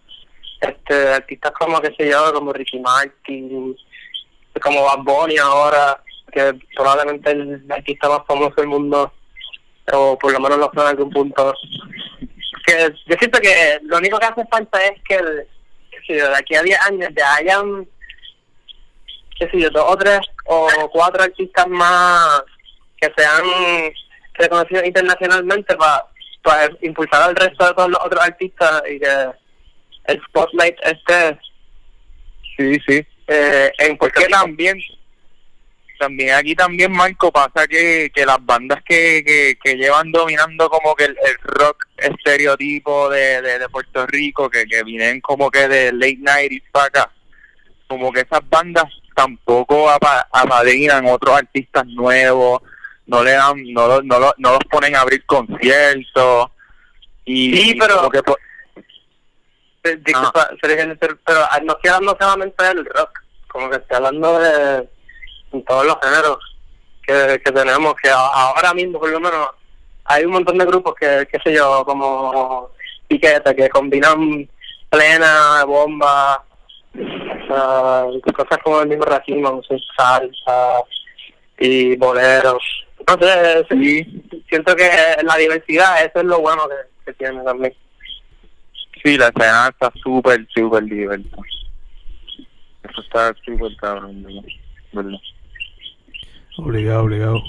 [0.62, 3.76] este, artistas como, qué sé yo, como Ricky Martin,
[4.62, 9.12] como Bad Bunny ahora, que probablemente el artista más famoso del mundo,
[9.94, 11.54] o por lo menos lo fue en algún punto
[12.68, 15.48] que yo siento que lo único que hace falta es que, el-
[16.06, 17.88] sé yo, de aquí a 10 años ya hayan,
[19.40, 22.42] qué sé yo, dos o tres o cuatro artistas más
[23.00, 23.44] que sean
[24.34, 26.06] reconocidos internacionalmente para,
[26.82, 29.28] impulsar al resto de todos los otros artistas y que
[30.06, 31.38] el spotlight esté
[32.56, 33.06] sí sí.
[33.28, 34.80] eh, en Porque también,
[36.00, 40.96] también aquí también, Marco, pasa que, que las bandas que, que, que llevan dominando como
[40.96, 45.68] que el, el rock estereotipo de, de, de Puerto Rico, que, que vienen como que
[45.68, 47.12] de late 90s para acá,
[47.88, 52.62] como que esas bandas tampoco apa- apadrinan otros artistas nuevos,
[53.08, 56.48] no le dan, no, lo- no, lo- no los ponen a abrir conciertos.
[57.26, 58.38] Y, Sí, pero- que po-
[59.84, 63.10] Eh, Disculpa, Sergio, pero pero, ah, no estoy hablando solamente del rock,
[63.48, 64.90] como que estoy hablando de
[65.54, 66.38] en todos los géneros
[67.04, 69.48] que, que tenemos, que ahora mismo por lo menos
[70.08, 72.70] hay un montón de grupos que, qué sé yo, como
[73.08, 74.50] Piqueta, que combinan
[74.90, 76.44] plena, bomba,
[77.50, 79.62] ah, cosas como el mismo racismo,
[79.98, 80.84] salsa
[81.60, 82.64] y boleros.
[83.08, 84.90] No sé, sí, siento que
[85.24, 87.74] la diversidad, eso es lo bueno que, que tiene también.
[89.04, 91.38] Sí, la escena está súper, súper divertida.
[92.90, 94.26] Eso está súper cabrón.
[94.94, 95.20] ¿verdad?
[96.58, 97.44] Obligado, obligado.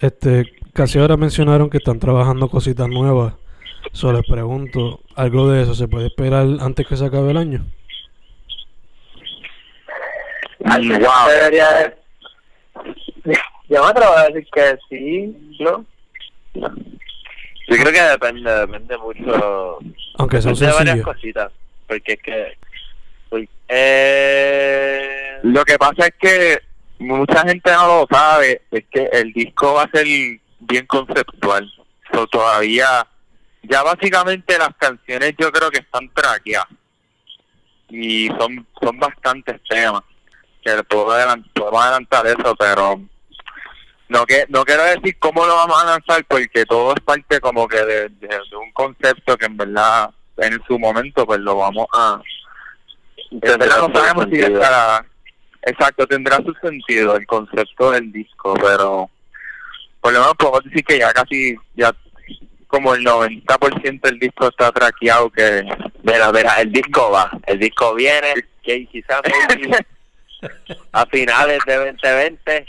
[0.00, 3.34] Este, casi ahora mencionaron que están trabajando cositas nuevas.
[3.92, 7.66] Solo les pregunto, ¿algo de eso se puede esperar antes que se acabe el año?
[10.64, 11.28] Al Mm, wow.
[11.34, 11.96] debería de-
[13.68, 15.84] Yo me atrevo a decir que sí, ¿no?
[16.54, 19.78] Yo creo que depende, depende mucho
[20.18, 21.04] Aunque sea un de varias sencillo.
[21.04, 21.52] cositas.
[21.86, 22.58] Porque es que.
[23.28, 26.58] pues, eh, Lo que pasa es que
[27.00, 30.06] mucha gente no lo sabe, es que el disco va a ser
[30.60, 31.70] bien conceptual.
[32.12, 33.06] So, todavía,
[33.62, 36.68] ya básicamente las canciones yo creo que están traqueadas.
[37.88, 40.02] Y son, son bastantes temas.
[40.62, 43.00] Que puedo adelantar, podemos adelantar eso, pero
[44.08, 47.66] no que no quiero decir cómo lo vamos a lanzar porque todo es parte como
[47.68, 51.86] que de, de- de un concepto que en verdad en su momento pues lo vamos
[51.94, 52.20] a
[53.30, 55.06] en verdad no sabemos si estará
[55.62, 59.10] exacto, tendrá su sentido el concepto del disco, pero
[60.00, 61.94] por lo menos puedo decir que ya casi, ya
[62.66, 65.64] como el 90% del disco está traqueado que...
[66.02, 68.32] Mira, mira, el disco va, el disco viene,
[68.62, 69.20] que quizás
[70.92, 72.66] a finales de 2020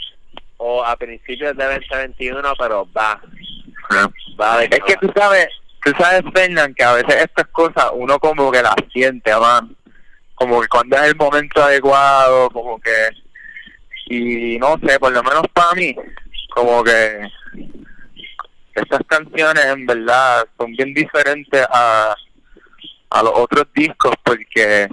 [0.58, 3.20] o a principios de 2021, pero va.
[4.40, 5.48] va de es que tú sabes,
[5.84, 9.74] tú sabes, Fernán, que a veces estas cosas uno como que las siente, man.
[10.42, 13.10] Como que cuando es el momento adecuado, como que...
[14.06, 15.94] Y no sé, por lo menos para mí,
[16.52, 17.20] como que
[18.74, 22.12] estas canciones en verdad son bien diferentes a,
[23.10, 24.88] a los otros discos porque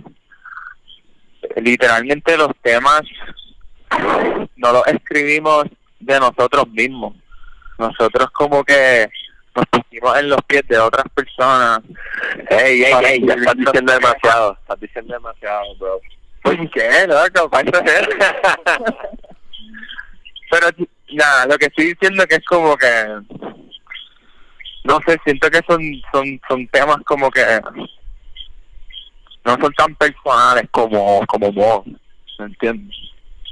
[1.57, 3.01] literalmente los temas
[4.55, 5.65] no los escribimos
[5.99, 7.15] de nosotros mismos.
[7.79, 9.09] Nosotros como que
[9.59, 11.81] nos pusimos en los pies de otras personas.
[12.49, 15.99] Ey, ey, ey, ya estás diciendo demasiado, estás diciendo demasiado, bro.
[16.41, 17.51] ¿Por qué, loco?
[20.51, 20.67] Pero
[21.11, 22.87] nada, lo que estoy diciendo que es como que
[24.85, 25.81] no sé, siento que son
[26.11, 27.43] son son temas como que
[29.45, 31.85] no son tan personales como como vos,
[32.39, 32.95] ¿me entiendes?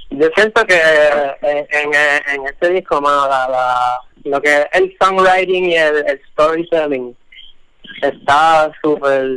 [0.09, 0.81] Yo siento que
[1.41, 3.99] en, en, en este disco, mano, la, la,
[4.29, 7.15] lo que es el songwriting y el, storytelling
[8.01, 9.27] está súper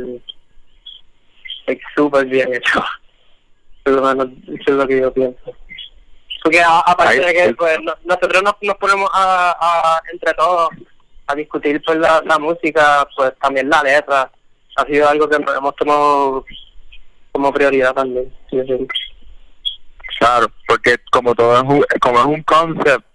[1.95, 2.83] súper bien hecho.
[3.83, 5.55] Por lo menos eso es lo que yo pienso.
[6.43, 10.69] Porque aparte de que pues, nosotros nos, nos ponemos a, a, entre todos
[11.27, 14.31] a discutir pues la, la música, pues también la letra
[14.75, 16.45] ha sido algo que hemos tomado
[17.31, 18.33] como prioridad también.
[20.19, 23.05] Claro, porque como todo es un, como es un concept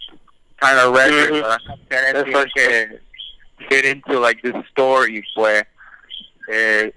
[0.60, 2.32] kind of record, mm -hmm.
[2.32, 3.00] las que
[3.68, 5.64] fit into like this story, pues
[6.48, 6.92] eh,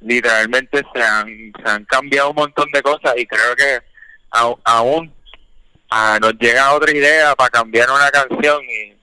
[0.00, 3.80] literalmente se han, se han cambiado un montón de cosas y creo que
[4.30, 5.12] a, aún
[5.90, 8.96] a, nos llega otra idea para cambiar una canción y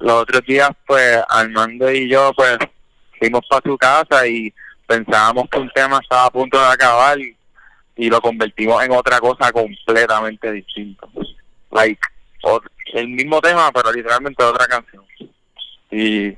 [0.00, 2.58] los otros días pues Armando y yo pues
[3.18, 4.52] fuimos para su casa y
[4.86, 7.36] pensábamos que un tema estaba a punto de acabar y,
[7.96, 11.06] y lo convertimos en otra cosa completamente distinta.
[11.70, 12.00] Like,
[12.92, 15.04] el mismo tema, pero literalmente otra canción.
[15.90, 16.36] Y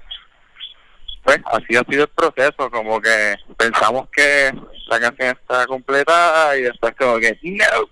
[1.22, 4.52] pues así ha sido el proceso, como que pensamos que
[4.88, 7.88] la canción está completa y después como que, no,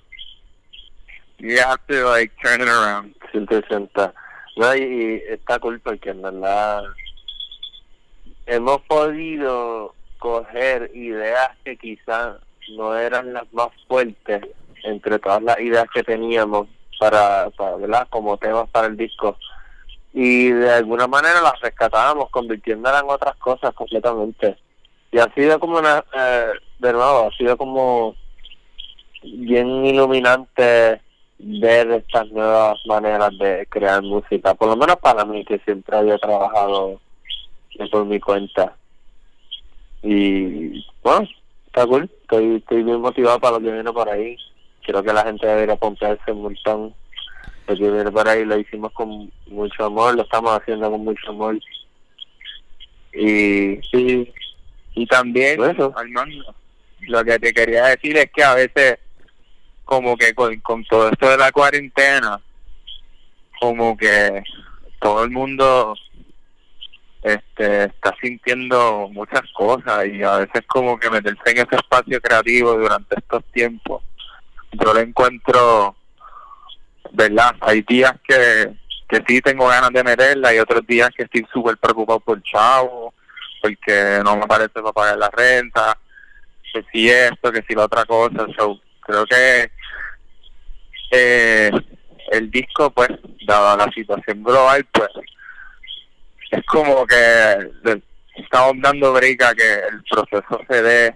[1.38, 3.14] you have to like turn it around.
[3.32, 4.12] 160.
[4.56, 6.82] No, y está cool porque en verdad
[8.46, 12.38] hemos podido coger ideas que quizás
[12.76, 14.42] no eran las más fuertes
[14.82, 16.66] entre todas las ideas que teníamos
[16.98, 18.06] para, para ¿verdad?
[18.10, 19.36] como temas para el disco
[20.12, 24.56] y de alguna manera las rescatábamos convirtiéndolas en otras cosas completamente
[25.12, 28.14] y ha sido como una eh, de nuevo ha sido como
[29.22, 31.00] bien iluminante
[31.38, 36.18] ver estas nuevas maneras de crear música por lo menos para mí que siempre había
[36.18, 37.00] trabajado
[37.90, 38.74] por mi cuenta
[40.02, 41.28] y bueno,
[41.66, 42.10] está cool.
[42.22, 44.36] Estoy, estoy bien motivado para lo que viene por ahí.
[44.88, 46.94] Creo que la gente debería pompearse un montón.
[47.66, 51.58] Que viene por ahí lo hicimos con mucho amor, lo estamos haciendo con mucho amor.
[53.12, 54.32] Y, y,
[54.94, 56.54] y también, Armando,
[57.00, 58.98] lo que te quería decir es que a veces,
[59.84, 62.40] como que con, con todo esto de la cuarentena,
[63.60, 64.42] como que
[65.02, 65.94] todo el mundo
[67.22, 72.72] este está sintiendo muchas cosas y a veces como que meterse en ese espacio creativo
[72.72, 74.02] durante estos tiempos
[74.84, 75.96] yo lo encuentro
[77.12, 78.72] verdad hay días que
[79.08, 83.14] que sí tengo ganas de meterla y otros días que estoy súper preocupado por chavo
[83.62, 85.98] porque no me parece para pagar la renta
[86.72, 88.46] que si esto que si la otra cosa.
[89.00, 89.70] Creo que
[91.10, 91.70] eh,
[92.30, 93.08] el disco pues
[93.46, 95.08] dada la situación global pues
[96.50, 97.70] es como que
[98.36, 101.14] estamos dando break que el proceso se dé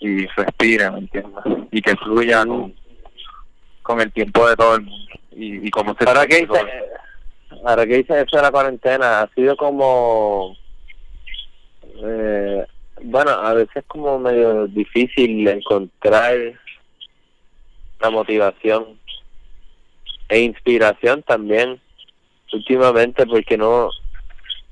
[0.00, 1.44] y respire, ¿me entiendes?
[1.70, 2.44] Y que fluya
[3.82, 5.12] con, el tiempo de todo el mundo.
[5.32, 6.60] Y, y como se ahora que dice,
[7.64, 10.56] ahora que dice eso de la cuarentena, ha sido como...
[12.02, 12.66] Eh,
[13.02, 16.36] bueno, a veces como medio difícil encontrar
[18.00, 18.98] la motivación
[20.28, 21.80] e inspiración también
[22.52, 23.90] últimamente porque no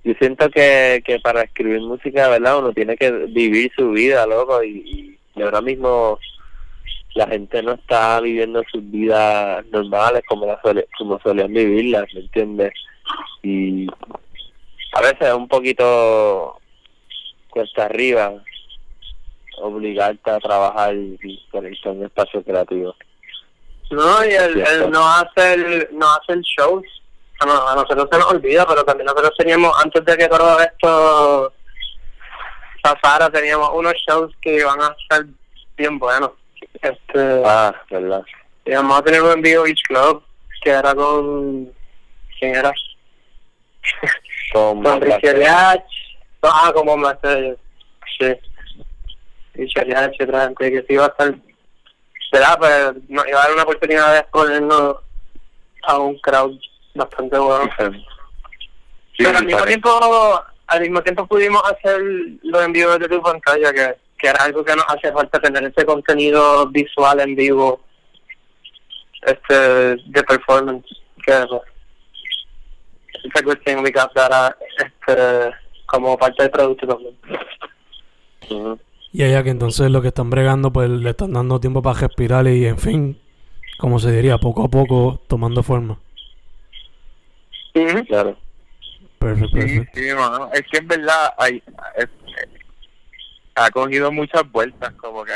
[0.05, 2.61] yo siento que, que para escribir música, ¿verdad?
[2.61, 6.19] Uno tiene que vivir su vida, loco, y, y ahora mismo
[7.15, 10.61] la gente no está viviendo sus vidas normales como la
[10.97, 12.73] como solían vivirlas, ¿me entiendes?
[13.43, 13.87] Y
[14.95, 16.59] a veces es un poquito
[17.51, 18.35] cuesta arriba
[19.61, 22.95] obligarte a trabajar y conectar un espacio creativo.
[23.91, 26.85] No, y él, él no hace el, no hace el shows.
[27.41, 31.53] A nosotros se nos olvida, pero también nosotros teníamos, antes de que todo esto
[32.83, 35.25] pasara, teníamos unos shows que iban a estar
[35.77, 36.31] bien buenos.
[36.81, 38.23] Este, Ah, verdad.
[38.65, 40.23] y vamos a tener un envío Beach Club,
[40.63, 41.73] que era con...
[42.39, 42.73] ¿Quién era?
[44.53, 45.83] Con con Ricky Eliach.
[46.43, 47.17] Ah, como más
[48.19, 48.35] Sí.
[49.55, 51.35] Eliach y otra gente que sí iba a estar...
[52.31, 52.59] ¿Verdad?
[52.59, 54.97] Pues nos iba a dar una oportunidad de exponernos
[55.85, 56.59] a un crowd
[56.95, 57.71] bastante bueno.
[59.17, 62.01] Sí, Pero al mismo tiempo, al mismo tiempo pudimos hacer
[62.43, 65.85] los envíos de tu pantalla, que, que era algo que nos hace falta tener ese
[65.85, 67.81] contenido visual en vivo,
[69.23, 70.87] este, de performance,
[71.25, 71.33] que
[73.25, 75.51] it's a good thing we got that, uh, este,
[75.87, 77.17] como parte del producto también.
[79.13, 82.47] Y allá que entonces lo que están bregando, pues le están dando tiempo para respirar
[82.47, 83.19] y, en fin,
[83.79, 85.99] como se diría, poco a poco tomando forma.
[88.07, 88.37] Claro.
[89.19, 90.01] Perfecto, Sí, perfecto.
[90.01, 90.51] sí, mano.
[90.53, 91.63] Es que en verdad hay,
[91.97, 92.09] es-
[93.55, 95.33] ha cogido muchas vueltas, como que.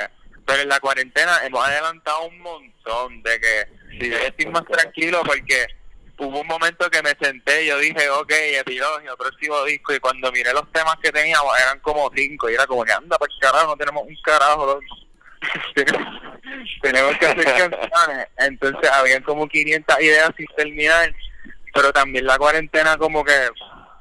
[0.47, 3.68] Pero en la cuarentena hemos adelantado un montón de que
[4.01, 5.66] si yo estoy más tranquilo porque
[6.18, 10.30] hubo un momento que me senté y yo dije, ok, epilogio, próximo disco, y cuando
[10.30, 13.66] miré los temas que teníamos eran como cinco, y era como que anda, para carajo,
[13.68, 14.78] no tenemos un carajo,
[15.74, 16.07] tenemos,
[16.83, 18.28] tenemos que hacer canciones.
[18.39, 21.12] Entonces habían como 500 ideas sin terminar,
[21.74, 23.33] pero también la cuarentena como que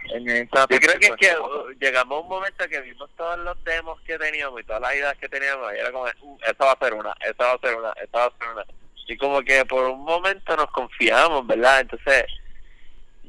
[0.09, 3.09] en esta Yo creo que es pues, que uh, llegamos a un momento que vimos
[3.15, 6.37] todos los demos que teníamos y todas las ideas que teníamos y era como, uh,
[6.47, 8.65] esta va a ser una, esta va a ser una, esta va a ser una.
[9.07, 11.81] Y como que por un momento nos confiamos, ¿verdad?
[11.81, 12.25] Entonces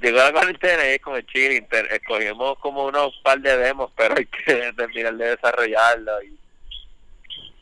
[0.01, 4.15] llegó la cuarentena y es como chill, inter- escogimos como unos par de demos, pero
[4.17, 6.39] hay que terminar de desarrollarlo y,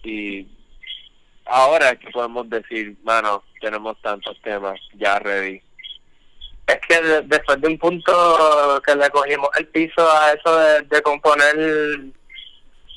[0.02, 0.48] y
[1.46, 5.62] ahora es que podemos decir, mano, tenemos tantos temas ya ready.
[6.72, 10.82] Es que de- después de un punto que le cogimos el piso a eso de,
[10.82, 11.56] de componer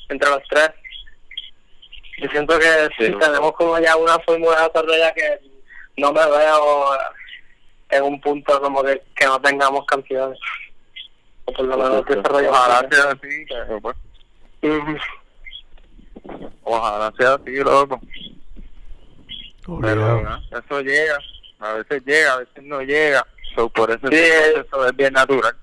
[0.08, 0.70] entre los tres,
[2.18, 3.12] yo siento que Sí.
[3.18, 5.40] tenemos como ya una fórmula desarrollada que
[5.96, 6.84] no me veo
[7.90, 10.38] en un punto como que, que no tengamos canciones.
[11.46, 12.58] O por lo menos desarrollamos.
[12.58, 13.96] ojalá sea así, pero pues,
[16.62, 18.00] ojalá sea así, loco.
[19.80, 20.20] Pero
[20.52, 21.18] eso llega,
[21.58, 23.26] a veces llega, a veces no llega.
[23.54, 24.16] So, por eso Sí.
[24.16, 25.54] ese proceso es bien natural.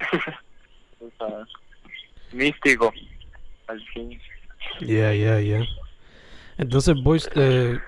[2.32, 2.92] Místico.
[3.66, 4.20] Al fin.
[4.80, 5.62] Ya, ya, ya.
[6.58, 7.78] Entonces, boys, eh,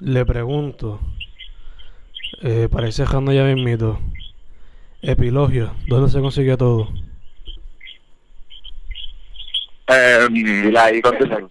[0.00, 1.00] le pregunto,
[2.42, 3.98] eh, para ir cerrando ya bien mito,
[5.02, 6.88] Epilogio, ¿dónde se consigue todo?
[9.88, 11.48] Eh, contestan.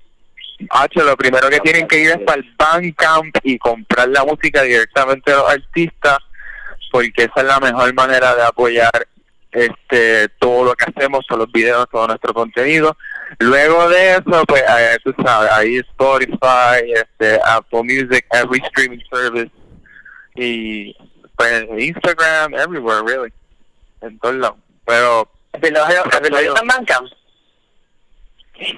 [0.70, 4.62] Hacho, lo primero que tienen que ir es para el Bandcamp y comprar la música
[4.64, 6.18] directamente de los artistas,
[6.96, 9.06] porque esa es la mejor manera de apoyar
[9.52, 12.96] este todo lo que hacemos, todos los videos, todo nuestro contenido.
[13.40, 19.52] Luego de eso, pues eh, tú sabes, ahí Spotify, este, Apple Music, every streaming service
[20.36, 20.96] y
[21.36, 23.34] pues, Instagram, everywhere, really,
[24.00, 24.58] en todos lados.
[24.86, 25.76] Pero está en.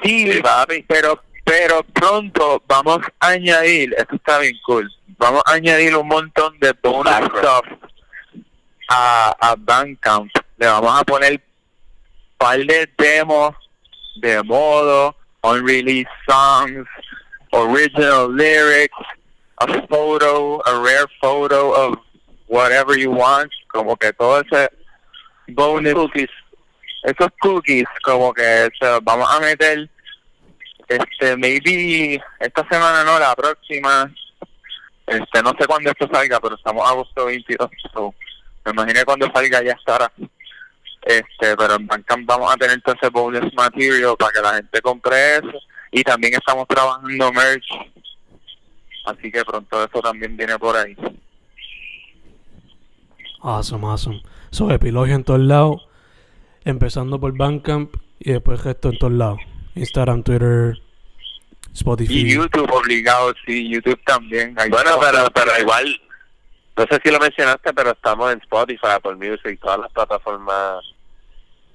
[0.02, 5.96] Sí, papi, pero pero pronto vamos a añadir, esto está bien cool, vamos a añadir
[5.96, 7.88] un montón de bonus stuff
[8.90, 10.32] a, a Bandcamp.
[10.58, 11.42] Le vamos a poner
[12.38, 13.56] par de demos
[14.22, 16.88] de modo, unreleased songs,
[17.52, 18.98] original lyrics,
[19.60, 22.00] a photo, a rare photo of
[22.48, 24.70] whatever you want, como que todo ese
[25.50, 26.30] bonus Cookies.
[27.04, 29.90] esos cookies como que se vamos a meter
[30.88, 34.12] este maybe esta semana no la próxima
[35.06, 38.14] este no sé cuándo esto salga pero estamos a agosto 22 so,
[38.68, 40.12] me imagino que cuando salga ya estará
[41.06, 45.36] este pero en Bandcamp vamos a tener ese bonus material para que la gente compre
[45.38, 45.60] eso
[45.92, 47.68] y también estamos trabajando merch
[49.06, 50.96] así que pronto eso también viene por ahí
[53.42, 54.24] Awesome, awesome.
[54.50, 55.88] So, Epilogio en todos lados,
[56.66, 59.40] empezando por Bandcamp y después el resto en todos lados.
[59.76, 60.78] Instagram, Twitter,
[61.74, 62.14] Spotify.
[62.14, 65.86] y YouTube obligado sí YouTube también Ahí Bueno, pero, pero igual,
[66.78, 70.84] no sé si lo mencionaste, pero estamos en Spotify, Apple Music, todas las plataformas,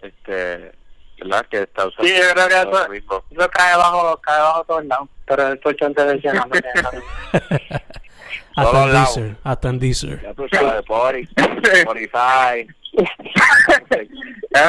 [0.01, 0.73] este,
[1.19, 1.47] ¿verdad?
[1.51, 2.05] Que está usando.
[2.05, 3.25] Sí, yo creo que eso- mismo.
[3.31, 5.09] Eso cae abajo, cae abajo todos lados.
[5.27, 6.55] Pero el importante es mencionarlo.
[8.55, 9.15] hasta todos en lados.
[9.17, 10.23] Deezer, hasta en Deezer.
[10.23, 11.33] Ya tú sabes, Spotify,
[11.73, 12.67] Spotify.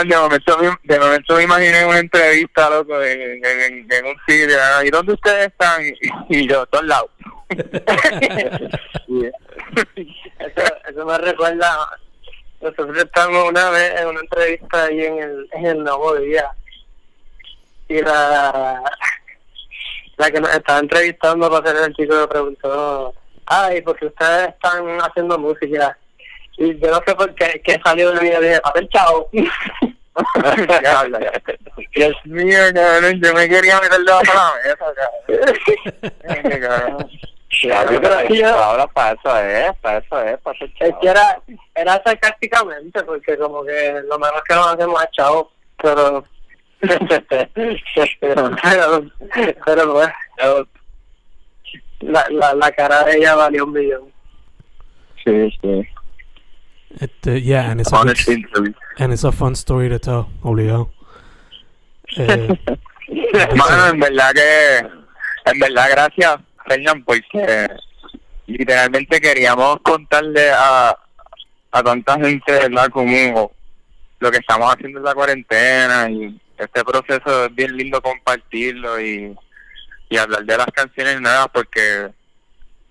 [0.07, 4.57] De momento, me- de momento me imaginé una entrevista, loco, en, en, un sitio.
[4.85, 5.81] ¿Y dónde ustedes están?
[5.85, 5.93] Y,
[6.29, 7.09] y yo, todos lados.
[10.43, 11.87] Eso, eso me recuerda.
[12.61, 16.51] Nosotros estamos una vez en una entrevista ahí en el, en el Nuevo Día.
[17.87, 18.83] Y la,
[20.17, 23.13] la que nos estaba entrevistando para hacer el chico me preguntó:
[23.45, 25.97] Ay, porque ustedes están haciendo música.
[26.57, 29.29] Y yo no sé por qué que salió de mí y dije: ver, chao.
[31.95, 37.09] Dios mío, cabrón, yo me quería meter debajo de la mesa, cabrón.
[37.61, 40.69] Ya, pero pero es que yo- ahora para eso es, para eso es, para ser
[40.79, 40.99] Es chavo.
[41.01, 41.41] que era,
[41.75, 45.51] era sarcásticamente, porque como que lo menos que nos hacemos es chao.
[45.77, 46.23] Pero.
[48.19, 48.55] pero,
[49.65, 50.09] pero pues,
[52.01, 54.11] la, la, la cara de ella valió un millón.
[55.23, 55.87] Sí, sí.
[56.99, 60.89] Este, yeah, and it's a good, and it's a fun story to tell, obligado.
[62.15, 64.77] Eh, Mano, en verdad que,
[65.51, 66.37] en verdad, gracias,
[67.05, 67.67] Porque
[68.47, 70.97] literalmente queríamos contarle a,
[71.71, 72.87] a tanta gente, ¿verdad?
[72.89, 73.51] Como
[74.19, 79.35] lo que estamos haciendo en la cuarentena y este proceso es bien lindo compartirlo y,
[80.09, 82.09] y hablar de las canciones nuevas porque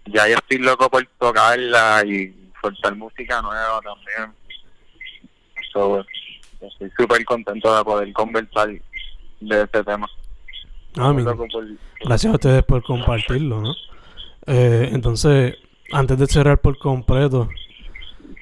[0.07, 4.37] ya yo estoy loco por tocarla y soltar música nueva también.
[5.73, 6.05] So,
[6.61, 8.69] estoy súper contento de poder conversar
[9.41, 10.09] de este tema.
[10.95, 11.67] Loco por-
[12.05, 13.75] gracias a ustedes por compartirlo, ¿no?
[14.47, 15.57] Eh, entonces,
[15.93, 17.49] antes de cerrar por completo,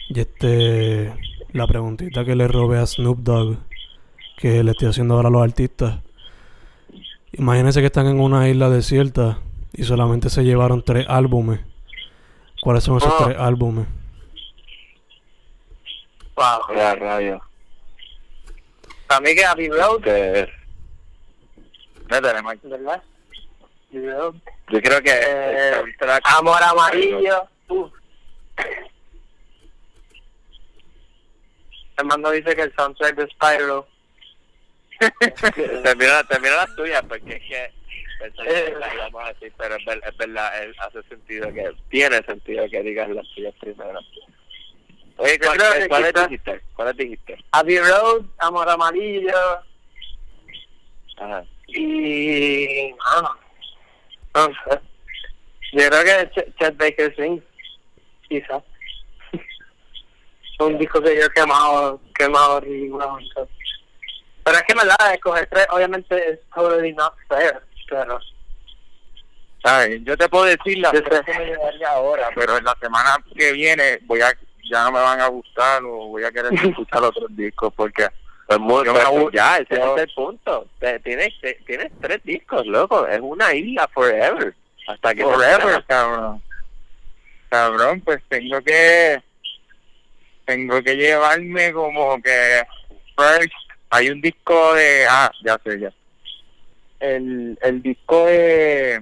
[0.08, 1.12] y este,
[1.52, 3.56] la preguntita que le robé a Snoop Dogg,
[4.38, 6.00] que le estoy haciendo ahora a los artistas.
[7.32, 9.38] Imagínense que están en una isla desierta
[9.72, 11.60] y solamente se llevaron tres álbumes.
[12.60, 13.24] ¿Cuáles son esos Oh.
[13.24, 13.86] tres álbumes?
[16.36, 16.74] Wow.
[16.76, 17.40] Ya, rayo.
[19.06, 20.02] Para mí que Abbey Road,
[22.10, 22.60] Que Métele, Mike.
[23.92, 25.82] yo creo que Eh,
[26.24, 27.48] Amor Amarillo.
[27.68, 27.92] Uf.
[31.96, 33.86] Armando dice que el soundtrack de Spyro.
[35.84, 37.72] termina, termina las tuyas porque es que
[38.18, 38.74] pensé Eh.
[39.18, 43.08] a decir, pero es, ver- es verdad, es- hace sentido que tiene sentido que digas
[43.10, 43.98] las tuyas primero.
[45.16, 46.60] Oye, ¿cuál, que ¿cuáles quizás- dijiste?
[46.74, 47.44] ¿Cuáles dijiste?
[47.52, 49.32] Abbey Road, Amor Amarillo
[51.18, 51.44] Ajá.
[51.74, 52.94] Y...
[53.04, 53.34] Ah,
[54.34, 54.80] no sé.
[55.72, 57.42] Yo creo que Ch- Chet Baker Sings,
[58.28, 58.62] quizás.
[60.58, 63.34] Un disco que yo he quemado, quemado ridículamente.
[64.44, 68.18] Pero es que me da escoger tres, obviamente es totally not fair, pero...
[69.62, 70.00] ¿Sabes?
[70.04, 73.52] Yo te puedo decir las tres que me llevaría ahora, pero en la semana que
[73.52, 74.32] viene voy a
[74.70, 78.06] ya no me van a gustar o voy a querer escuchar otros discos porque
[78.50, 80.66] Pues muy, Yo pues, ya, ese yo- es el punto.
[81.04, 81.32] Tienes,
[81.64, 83.06] tienes tres discos, loco.
[83.06, 84.52] Es una isla forever.
[84.88, 86.42] Hasta que forever, cabrón.
[87.48, 89.22] Cabrón, pues tengo que
[90.46, 92.62] tengo que llevarme como que
[93.16, 93.52] first
[93.90, 95.92] hay un disco de ah, ya sé ya.
[96.98, 99.00] El el disco de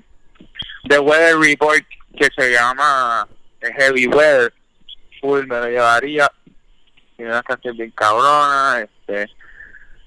[0.85, 1.83] de Weather Report
[2.19, 3.27] que se llama
[3.63, 4.53] Heavy Weather
[5.23, 6.31] full me lo llevaría
[7.19, 9.31] tiene unas canciones bien cabronas este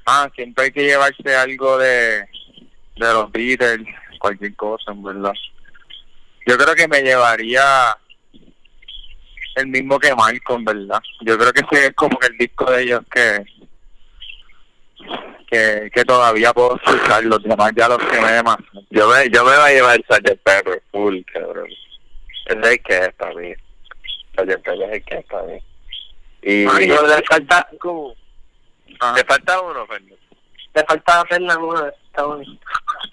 [0.08, 2.22] ah siempre hay que llevarse algo de
[2.96, 3.86] de los Beatles
[4.18, 5.34] cualquier cosa en verdad
[6.48, 7.96] yo creo que me llevaría
[9.56, 11.02] el mismo que Malcolm, ¿verdad?
[11.22, 13.46] Yo creo que ese es como el disco de ellos que
[15.50, 18.58] que, todavía puedo escuchar, los demás ya los quemé más.
[18.90, 20.42] Yo me, yo me voy a llevar el Sgt.
[20.44, 21.68] Pepper full, cabrón.
[22.46, 23.54] Es el que es para mí.
[24.38, 24.68] Sgt.
[24.68, 25.71] El que es para.
[26.44, 28.14] Y no, le falta como...
[29.00, 30.16] Ah, te falta uno, Fernando.
[30.74, 32.58] Le falta en uno Estados Unidos.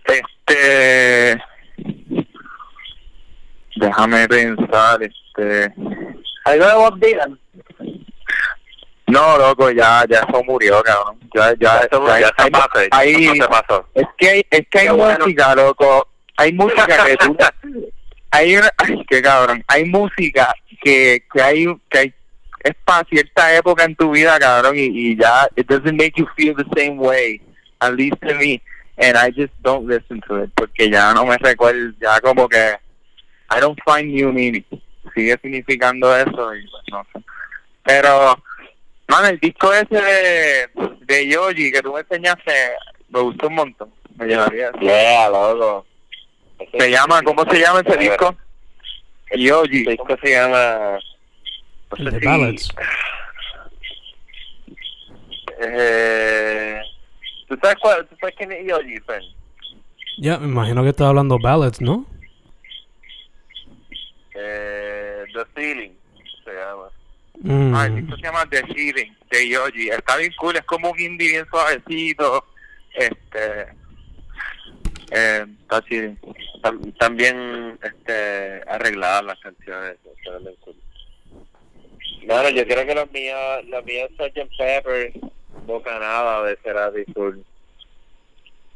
[0.04, 1.42] Este
[3.76, 5.72] déjame pensar, este
[6.44, 7.38] Algo de Bob Dylan.
[9.06, 13.24] no loco ya ya eso murió cabrón ya ya, Eso ya- ya se pasó, hay-
[13.26, 13.88] eso se pasó.
[13.94, 15.18] Es que hay, es que hay bueno.
[15.24, 16.08] música, loco.
[16.36, 17.36] Hay música que tú...
[18.30, 18.70] Hay una...
[18.76, 19.64] Ay, qué cabrón.
[19.68, 20.52] Hay música
[20.82, 21.66] que, que hay...
[21.88, 22.14] Que hay
[22.68, 25.48] es para cierta época en tu vida, cabrón, y, y ya...
[25.56, 27.40] It doesn't make you feel the same way.
[27.80, 28.62] At least to me.
[28.96, 30.50] And I just don't listen to it.
[30.54, 31.92] Porque ya no me recuerdo...
[32.00, 32.76] Ya como que...
[33.50, 34.64] I don't find new meaning.
[35.14, 37.24] Sigue significando eso y pues no sé.
[37.84, 38.36] Pero...
[39.08, 40.68] Man, el disco ese de,
[41.00, 42.52] de Yogi que tú me enseñaste
[43.08, 43.92] me gustó un montón.
[44.16, 44.70] Me llevaría.
[44.80, 45.86] Yeah, loco.
[46.78, 48.36] Se llama, ¿cómo se llama ese disco?
[49.34, 49.82] Yogi.
[49.82, 50.98] Ese disco se llama...
[51.96, 52.68] El de Ballads.
[55.60, 56.80] Eh,
[57.48, 58.06] ¿Tú sabes cuál?
[58.06, 59.22] ¿Tú sabes quién es Yogi, Fen?
[60.18, 62.04] Ya, me imagino que estás hablando ballads, ¿no?
[64.34, 65.92] Eh, The Ceiling
[66.44, 66.88] se llama.
[67.40, 67.74] Mm.
[67.74, 69.88] Ah, el disco se llama The Healing, de Yogi.
[69.90, 72.44] Está bien cool, es como un indie bien suavecito.
[72.94, 73.66] Este.
[75.10, 76.12] Eh, está chido.
[76.62, 79.96] Tam- También este, arregladas las canciones.
[80.04, 80.74] ven bien cool.
[82.28, 84.50] Bueno, yo creo que los míos, los míos Sgt.
[84.58, 85.12] Pepper,
[85.64, 87.38] Bocanada de Cerati Sur.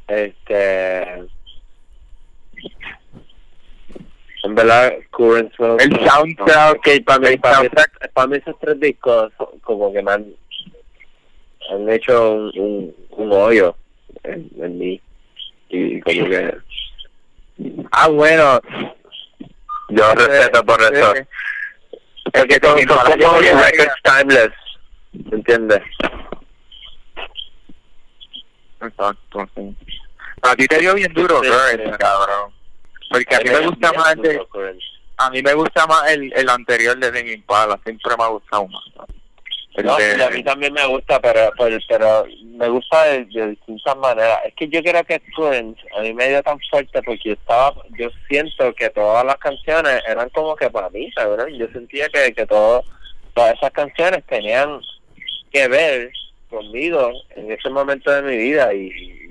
[0.07, 1.03] Este.
[4.43, 7.69] En verdad, Currents fueron- El soundtrack, que para mí, para, mí,
[8.13, 9.31] para mí esos tres discos
[9.61, 10.33] como que me han,
[11.71, 13.75] han hecho un, un, un hoyo
[14.23, 14.99] en, en mí.
[15.69, 16.57] Y como que
[17.91, 18.59] Ah, bueno.
[19.89, 21.13] yo respeto por eso.
[22.33, 24.51] Es que son, son como los records timeless,
[25.31, 25.81] ¿entiendes?
[28.81, 29.75] Exacto, sí.
[30.41, 31.97] A ti te dio bien duro, Sí, Current, sí.
[31.99, 32.53] cabrón.
[33.09, 34.41] Porque a mí me gusta más el,
[35.17, 38.67] a mí me gusta más el, el anterior de Tame Impala, siempre me ha gustado
[38.67, 38.83] más.
[39.81, 39.97] ¿No?
[39.99, 44.39] Y a mí también me gusta, pero, pero, pero me gusta de, de distintas maneras.
[44.45, 47.73] Es que yo creo que Currents a mí me dio tan fuerte porque yo estaba,
[47.97, 51.55] yo siento que todas las canciones eran como que para mí, ¿sabes?
[51.57, 52.83] Yo sentía que, que todo,
[53.33, 54.79] todas esas canciones tenían
[55.51, 56.11] que ver
[56.49, 59.23] conmigo en ese momento de mi vida y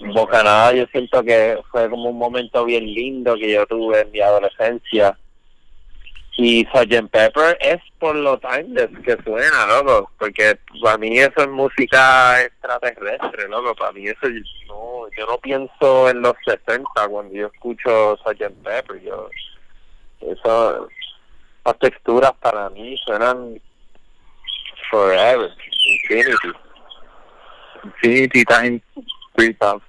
[0.00, 4.20] Bocanada yo siento que fue como un momento bien lindo que yo tuve en mi
[4.20, 5.18] adolescencia
[6.38, 7.10] y Sgt.
[7.10, 13.48] Pepper es por lo timeless que suena, loco, porque para mí eso es música extraterrestre,
[13.48, 14.28] loco, para mí eso
[14.68, 18.54] no, yo no pienso en los 60 cuando yo escucho Sgt.
[18.62, 19.28] Pepper, yo
[20.20, 20.88] eso
[21.80, 23.60] texturas para mí suenan
[24.90, 25.50] forever,
[25.84, 26.52] infinity.
[27.84, 28.80] Infinity Time
[29.36, 29.82] 3000.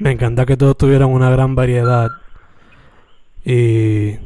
[0.00, 2.10] Me encanta que todos tuvieran una gran variedad.
[3.44, 4.16] Y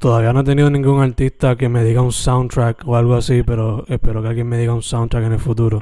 [0.00, 3.84] todavía no he tenido ningún artista que me diga un soundtrack o algo así, pero
[3.88, 5.78] espero que alguien me diga un soundtrack en el futuro.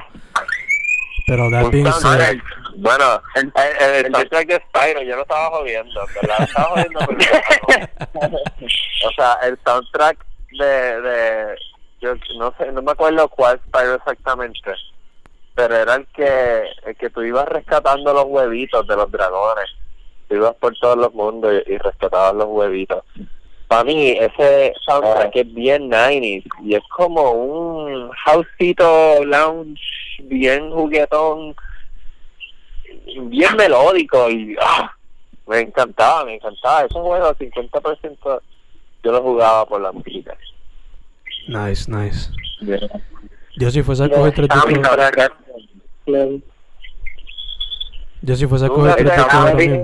[1.27, 2.39] Pero that being said,
[2.77, 6.35] Bueno, el, el, el soundtrack de Spyro, yo lo estaba jodiendo, ¿verdad?
[6.39, 7.25] Lo estaba jodiendo porque,
[9.05, 10.25] o sea, el soundtrack
[10.59, 11.55] de, de,
[12.01, 14.73] yo no sé, no me acuerdo cuál Spyro exactamente,
[15.55, 19.69] pero era el que, el que tú ibas rescatando los huevitos de los dragones.
[20.29, 23.03] Tú ibas por todos los mundos y, y rescatabas los huevitos.
[23.67, 29.79] Para mí, ese soundtrack es bien 90s y es como un houseito lounge
[30.23, 31.55] bien juguetón,
[33.27, 34.91] bien melódico y ah,
[35.47, 36.81] me encantaba, me encantaba.
[36.85, 38.41] Ese juego, 50%
[39.03, 40.35] yo lo jugaba por la música.
[41.47, 42.31] nice, nice.
[43.55, 46.41] Yo si fuese a coger tres Ah, discos.
[48.21, 49.83] Yo si fuese a ¿Tú coger tres discos ahora mismo.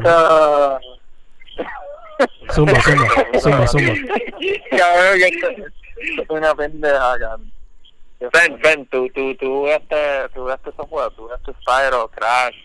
[2.54, 3.08] Zumba, zumba,
[3.42, 3.94] zumba, zumba.
[4.78, 7.52] Cabrón, que esto- esto es una pendeja, cabrón.
[8.20, 9.96] Ven, ven, tú, tú, tú jugaste,
[10.34, 12.56] tú jugaste esos juegos, tú jugaste Spyro, Crash.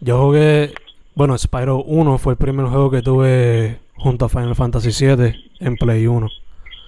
[0.00, 0.72] Yo jugué,
[1.14, 5.76] bueno, Spyro 1 fue el primer juego que tuve junto a Final Fantasy 7 en
[5.76, 6.28] Play 1.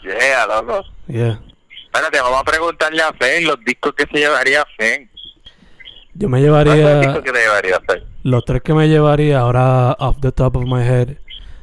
[0.05, 0.85] Yeah, loco.
[1.09, 1.41] Yeah.
[1.87, 5.11] Espérate, vamos a preguntarle a Fen los discos que se llevaría Fen.
[6.15, 8.05] Yo me ¿Cuál es el llevaría disco que te llevaría a hacer?
[8.27, 11.17] Los tres que me llevaría ahora off the top of my head.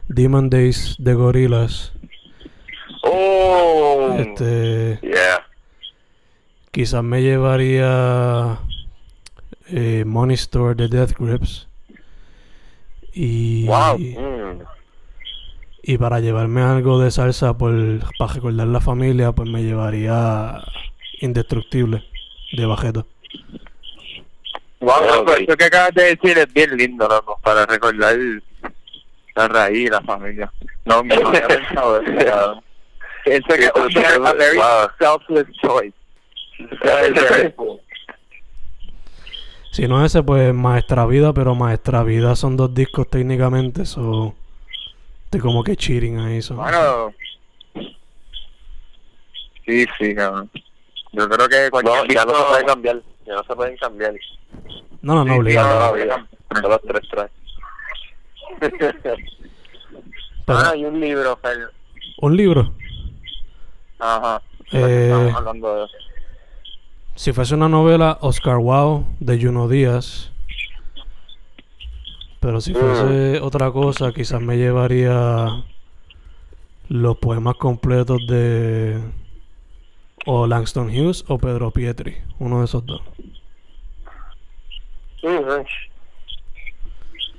[0.07, 1.91] Demon Days de Gorillaz.
[3.03, 5.45] Oh, Este, yeah.
[6.72, 8.59] quizás me llevaría
[9.68, 11.68] eh, Money Store de Death Grips.
[13.14, 13.97] Y, Wow.
[13.97, 14.61] Mm.
[15.84, 17.74] y para llevarme algo de salsa por,
[18.18, 20.64] para recordar la familia, pues me llevaría
[21.20, 22.03] Indestructible
[22.55, 23.05] de Bajeto.
[24.84, 25.15] Wow, Ok.
[25.15, 28.17] loco, eso que acabas de decir es bien lindo, loco, para recordar
[29.36, 30.51] la raíz y la familia.
[30.86, 32.61] No, no había pensado eso,
[33.25, 34.89] Sí, es a very wow.
[34.99, 35.93] selfless choice.
[36.84, 37.79] Very, very cool.
[39.71, 44.36] Si no ese, pues Maestra Vida, pero Maestra Vida son dos discos técnicamente, so
[45.23, 46.41] estoy como que cheating ahí.
[46.41, 46.55] so.
[46.55, 47.13] Bueno,
[49.65, 50.49] sí, sí, cabrón.
[51.13, 53.01] Yo creo que cualquier No, ya no se pueden cambiar.
[53.25, 54.13] Ya no se pueden cambiar.
[55.04, 55.95] No, no, no, obligado.
[55.95, 57.32] los tres.
[60.45, 61.70] Pero, Ah, hay un libro, Fer.
[62.22, 62.74] un libro.
[63.99, 64.41] Ajá.
[64.72, 65.93] Eh, Estamos hablando de eso.
[67.16, 70.32] Si fuese una novela, Oscar Wilde de Juno Díaz.
[72.39, 75.64] Pero si fuese otra cosa, quizás me llevaría
[76.89, 78.99] los poemas completos de
[80.26, 83.01] o Langston Hughes o Pedro Pietri, uno de esos dos.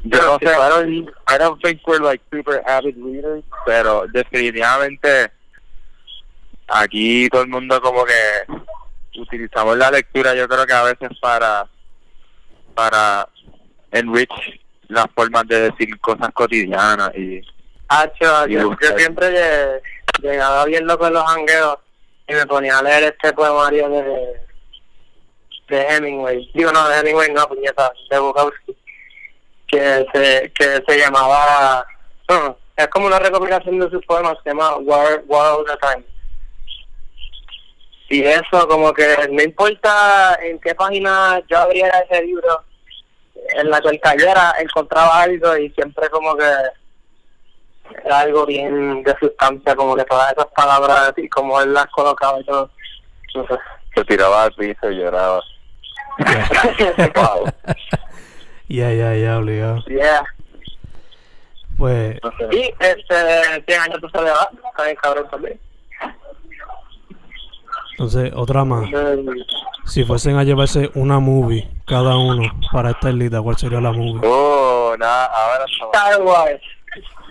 [0.07, 5.31] Yo no sé, I don't, I don't think we're like super avid readers, pero definitivamente
[6.69, 11.67] aquí todo el mundo como que utilizamos la lectura yo creo que a veces para
[12.75, 13.29] para
[13.93, 14.31] enrich
[14.89, 17.41] las formas de decir cosas cotidianas y
[17.89, 19.81] Hacho, Y yo, siempre lle-
[20.23, 21.79] llegaba bien loco en los jangueos
[22.27, 24.41] y me ponía a leer este poemario de,
[25.69, 26.51] de Hemingway.
[26.55, 28.77] Digo, no, de Hemingway no, puñeta, de Bukowski.
[29.67, 31.87] Que se, que se llamaba...
[32.77, 36.05] es como una recopilación de sus poemas, se llama War, War of the Time.
[38.11, 42.63] Y eso, como que no importa en qué página yo abriera ese libro,
[43.55, 46.51] en la que cayera, encontraba algo y siempre como que
[48.05, 52.41] era algo bien de sustancia, como que todas esas palabras y como él las colocaba
[52.41, 52.71] y todo.
[53.35, 53.47] No.
[53.95, 55.41] Se tiraba al piso y lloraba.
[58.69, 59.85] Ya, ya, ya, obligado.
[59.87, 60.25] Yeah.
[61.77, 62.19] Pues.
[62.53, 65.61] Y este, 100 años de soledad, está bien cabrón también.
[67.93, 68.89] entonces, otra más.
[68.91, 69.29] Mm,
[69.87, 74.21] Si fuesen a llevarse una movie cada uno para esta lista, ¿cuál sería la movie?
[74.25, 75.65] Oh, nada, ahora.
[75.67, 76.63] Star Wars.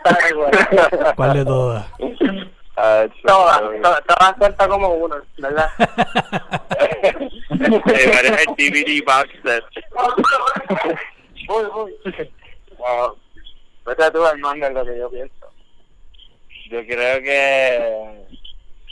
[0.06, 1.14] Star Wars.
[1.16, 1.86] ¿Cuál de todas?
[2.76, 3.82] Ah, Todas, chulo.
[3.82, 5.70] to- todas cuentan como uno, ¿verdad?
[7.50, 9.64] Llevar el DVD box set.
[11.50, 11.94] Uy, uy.
[12.78, 13.18] wow
[13.86, 15.52] vete tú Armando en lo que yo pienso
[16.70, 18.26] Yo creo que.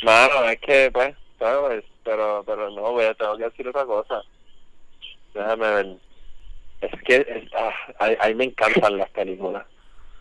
[0.04, 1.84] Mano, es que, pues, ¿sabes?
[2.04, 4.22] Pero, pero no, voy a tengo que decir otra cosa.
[5.34, 5.88] Déjame ver.
[6.82, 9.66] Es que es- ah, a, a mí me encantan las películas.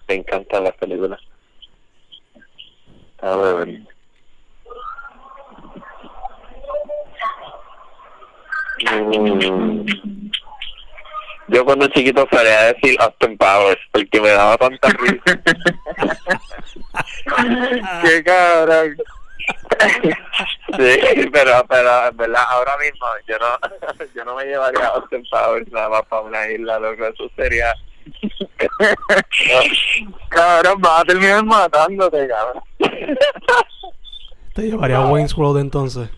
[0.08, 1.20] Me encantan las películas.
[3.20, 3.68] Déjame ver.
[8.92, 10.30] Mm.
[11.48, 15.42] Yo cuando chiquito salía decir Austin Powers porque me daba tanta risa.
[18.02, 18.96] qué cabrón
[20.78, 25.24] Sí, pero, pero en verdad ahora mismo yo no, yo no me llevaría a Austin
[25.30, 27.74] Powers nada más para una isla, loco, eso sería...
[30.28, 32.62] cabrón vas a terminar matándote cabrón
[34.54, 36.08] ¿Te llevaría a Wayne's World entonces?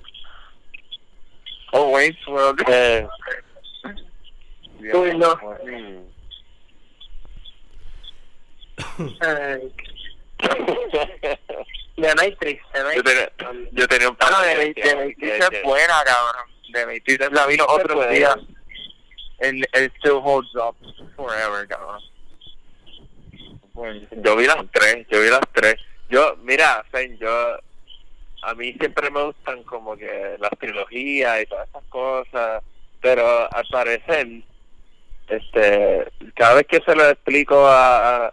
[1.73, 3.07] oh Wayne's World Eh,
[4.95, 5.39] Uy, no.
[5.69, 6.01] Eh,
[11.97, 13.05] De Matrix, de yo, Matrix.
[13.05, 13.31] tenía,
[13.73, 16.47] yo tenía un Ah, no, par de Matrix de que- Matrix que- es buena cabrón
[16.73, 18.11] de Matrix la vi los otros buena.
[18.13, 18.37] días
[19.43, 20.77] and it still holds up
[21.17, 22.01] forever cabrón
[24.25, 25.77] Yo vi las tres, yo vi las tres.
[26.11, 27.57] Yo, mira, Fen, yo,
[28.43, 32.63] a mí siempre me gustan como que las trilogías y todas esas cosas,
[33.01, 34.29] pero al parecer,
[35.29, 38.33] este, cada vez que se lo explico a,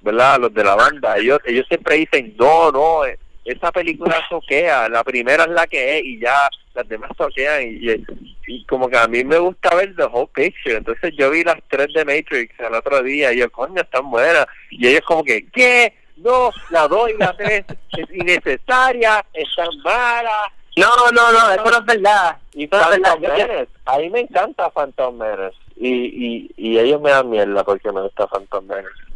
[0.00, 0.34] ¿verdad?
[0.34, 3.04] a los de la banda, ellos, ellos siempre dicen, no, no,
[3.44, 7.90] esa película soquea, la primera es la que es y ya las demás soquean y,
[7.90, 8.04] y,
[8.46, 11.58] y como que a mí me gusta ver the whole picture, entonces yo vi las
[11.68, 15.46] tres de Matrix el otro día y yo, coño, están buenas, y ellos como que,
[15.50, 15.92] ¿qué?
[16.16, 17.64] No, la dos y la tres
[17.98, 22.36] es innecesaria, están malas, No, no, no, eso no es verdad.
[22.54, 23.12] y Eso no es verdad.
[23.20, 27.64] Phantom Menace, a mí me encanta Phantom Menace, y, y, y ellos me dan mierda
[27.64, 29.11] porque me gusta Phantom Menace.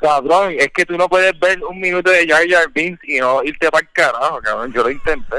[0.00, 3.42] Cabrón, es que tú no puedes ver un minuto de Jar Jar Binks y no
[3.44, 4.72] irte para el carajo, cabrón.
[4.72, 5.36] Yo lo intenté.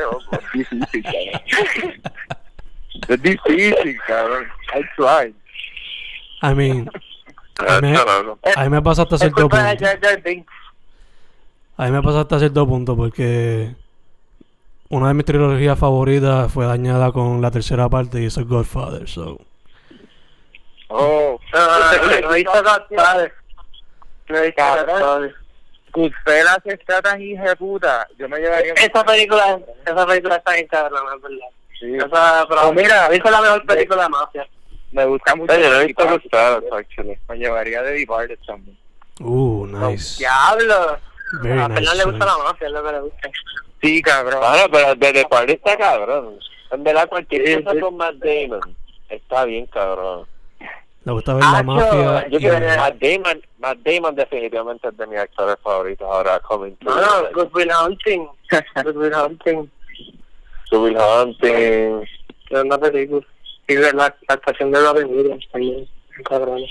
[0.54, 1.42] Es difícil, cabrón.
[3.10, 4.48] Es difícil, cabrón.
[4.76, 5.34] I tried.
[6.42, 6.90] I mean,
[7.82, 8.40] me- está loco.
[8.56, 9.56] a mí me pasa hasta cierto punto.
[11.78, 13.76] A mí me pasa hasta cierto punto porque
[14.90, 19.08] una de mis trilogías favoritas fue dañada con la tercera parte y eso es Godfather,
[19.08, 19.40] so.
[20.90, 21.78] Oh, No, no.
[22.92, 23.28] No.
[25.94, 28.08] Goodfellas está tan hija de puta.
[28.18, 28.74] Yo me llevaría...
[28.74, 31.48] Esa película, esa película está bien cabrona, es verdad.
[31.80, 31.96] Sí.
[31.96, 33.10] Esa, pero Oh, mira.
[33.16, 34.48] hizo la mejor película de mafia.
[34.92, 35.56] Me gusta mucho.
[35.58, 36.74] Yo no he visto Goodfellas, Departed.
[36.78, 37.20] actually.
[37.30, 38.78] Me llevaría de Departed también.
[39.20, 40.18] Uh, nice.
[40.20, 40.98] Diablo.
[41.42, 41.82] Very a nice.
[41.96, 42.26] Le gusta choice.
[42.26, 43.30] la mafia, es lo que le gusta.
[43.82, 44.40] Sí, cabrón.
[44.42, 46.40] Bueno, pero desde Party está cabrón.
[46.72, 48.76] En verdad, cualquier cosa con Matt Damon
[49.10, 50.26] está bien cabrón.
[51.08, 52.28] Le gusta ver la Acho, mafia.
[52.28, 56.38] Yo y- creo que Matt Damon, Matt Damon definitivamente es de mis actores favoritos ahora,
[56.42, 58.28] coming to No, no, Good Will Hunting.
[58.84, 59.72] Good Will Hunting.
[60.74, 62.04] Will Hunting.
[62.50, 63.26] Es una película.
[63.70, 65.88] Y de la, la actuación de Robin Williams también.
[66.26, 66.62] Cabrón.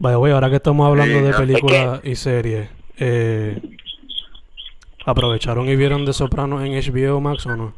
[0.00, 3.60] The way, ahora que estamos hablando Sí, de no, películas y series, eh,
[5.04, 7.74] ¿Aprovecharon y vieron The Sopranos en HBO Max o no?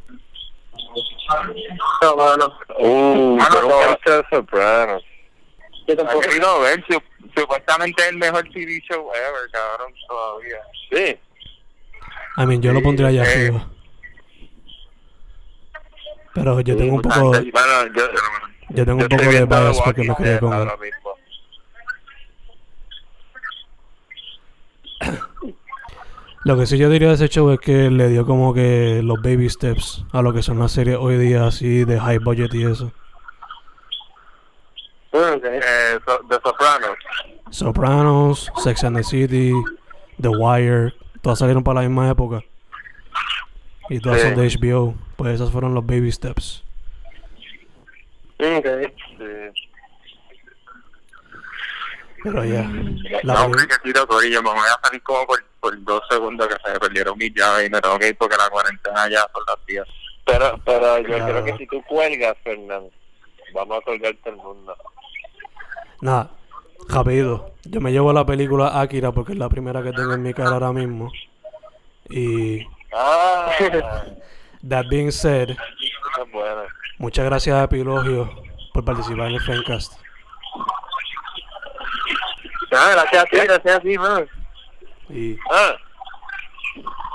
[2.03, 4.16] No, bueno, Uh, Ah, no, pero no.
[4.18, 5.03] de Sopranos.
[5.87, 6.20] Yo tampoco.
[6.62, 7.03] Ven, su-
[7.37, 10.57] supuestamente es el mejor TV show ever, cabrón, todavía.
[10.91, 11.18] Sí.
[12.37, 13.47] I mean, yo lo Sí, pondría allá eh.
[13.47, 13.68] arriba.
[16.35, 17.47] Pero yo Sí, tengo un poco, Bueno,
[17.95, 18.03] yo,
[18.70, 20.68] yo tengo un yo poco estoy de bias porque me Dead con él.
[26.45, 29.16] Lo que sí yo diría de ese show es que le dio como que los
[29.22, 32.64] baby steps a lo que son las series hoy día así de high budget y
[32.64, 32.93] eso.
[35.17, 36.97] Eh, so- The Sopranos.
[37.51, 39.53] Sopranos, Sex and the City,
[40.21, 40.93] The Wire,
[41.23, 42.43] todas salieron para la misma época.
[43.89, 44.27] Y todas Sí.
[44.29, 44.95] son de HBO.
[45.17, 46.65] Pues esos fueron los baby steps.
[48.41, 48.67] Mm, ok.
[49.19, 49.62] Sí.
[52.25, 52.62] Pero ya.
[53.23, 56.57] La No, que tiro corillo, me voy a salir como por, por dos segundos que
[56.65, 59.43] se me perdieron mis llaves y me tengo que ir porque la cuarentena ya son
[59.47, 59.85] las 10.
[60.25, 61.27] Pero, pero yo Claro.
[61.27, 62.91] creo que si tú cuelgas, Fernando,
[63.53, 64.75] vamos a colgarte el mundo.
[66.01, 66.30] Nada,
[66.88, 67.53] rápido.
[67.64, 70.51] Yo me llevo la película Akira porque es la primera que tengo en mi cara
[70.51, 71.11] ahora mismo.
[72.11, 72.66] Y
[72.97, 73.51] Ah,
[74.68, 75.57] that being said,
[76.99, 78.30] muchas gracias a Epilogio
[78.72, 79.95] por participar en el Fencast.
[82.72, 84.28] Ah, gracias a ti, gracias a ti, man.
[85.09, 85.76] Y Ah,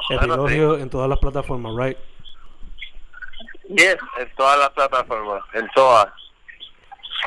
[0.09, 1.97] Epilogio en todas las plataformas, right?
[3.69, 3.97] Yes.
[4.19, 6.07] en todas las plataformas, en todas,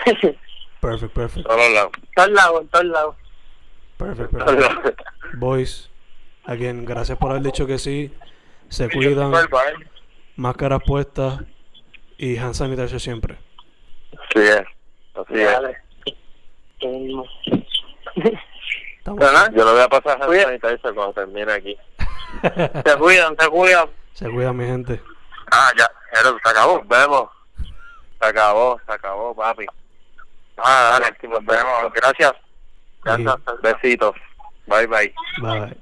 [0.82, 1.92] Perfect, perfect, todos lados.
[2.16, 3.16] todos lados, todos lados.
[3.96, 5.00] perfect, perfect.
[5.34, 5.88] Boys,
[6.44, 8.12] again, gracias por haber dicho que sí.
[8.68, 9.48] Se cuidan, bye.
[10.36, 11.40] máscaras puestas
[12.18, 13.38] y hand sanitizer siempre.
[14.28, 14.62] Así es,
[15.14, 15.52] así es.
[15.52, 15.78] Dale.
[19.56, 21.76] Yo lo voy a pasar a Cuida- sanitizer cuando termine aquí.
[22.42, 23.88] Se cuidan, se cuidan.
[24.14, 25.00] Se cuidan, mi gente.
[25.52, 26.82] Ah, ya, pero se acabó.
[26.86, 27.28] Vemos.
[28.20, 29.66] Se acabó, se acabó, papi.
[30.62, 31.92] Ah, dale, nos vemos.
[31.94, 32.32] Gracias.
[33.04, 33.36] Gracias.
[33.62, 34.14] Besitos.
[34.66, 35.14] Bye, bye.
[35.40, 35.76] Bye.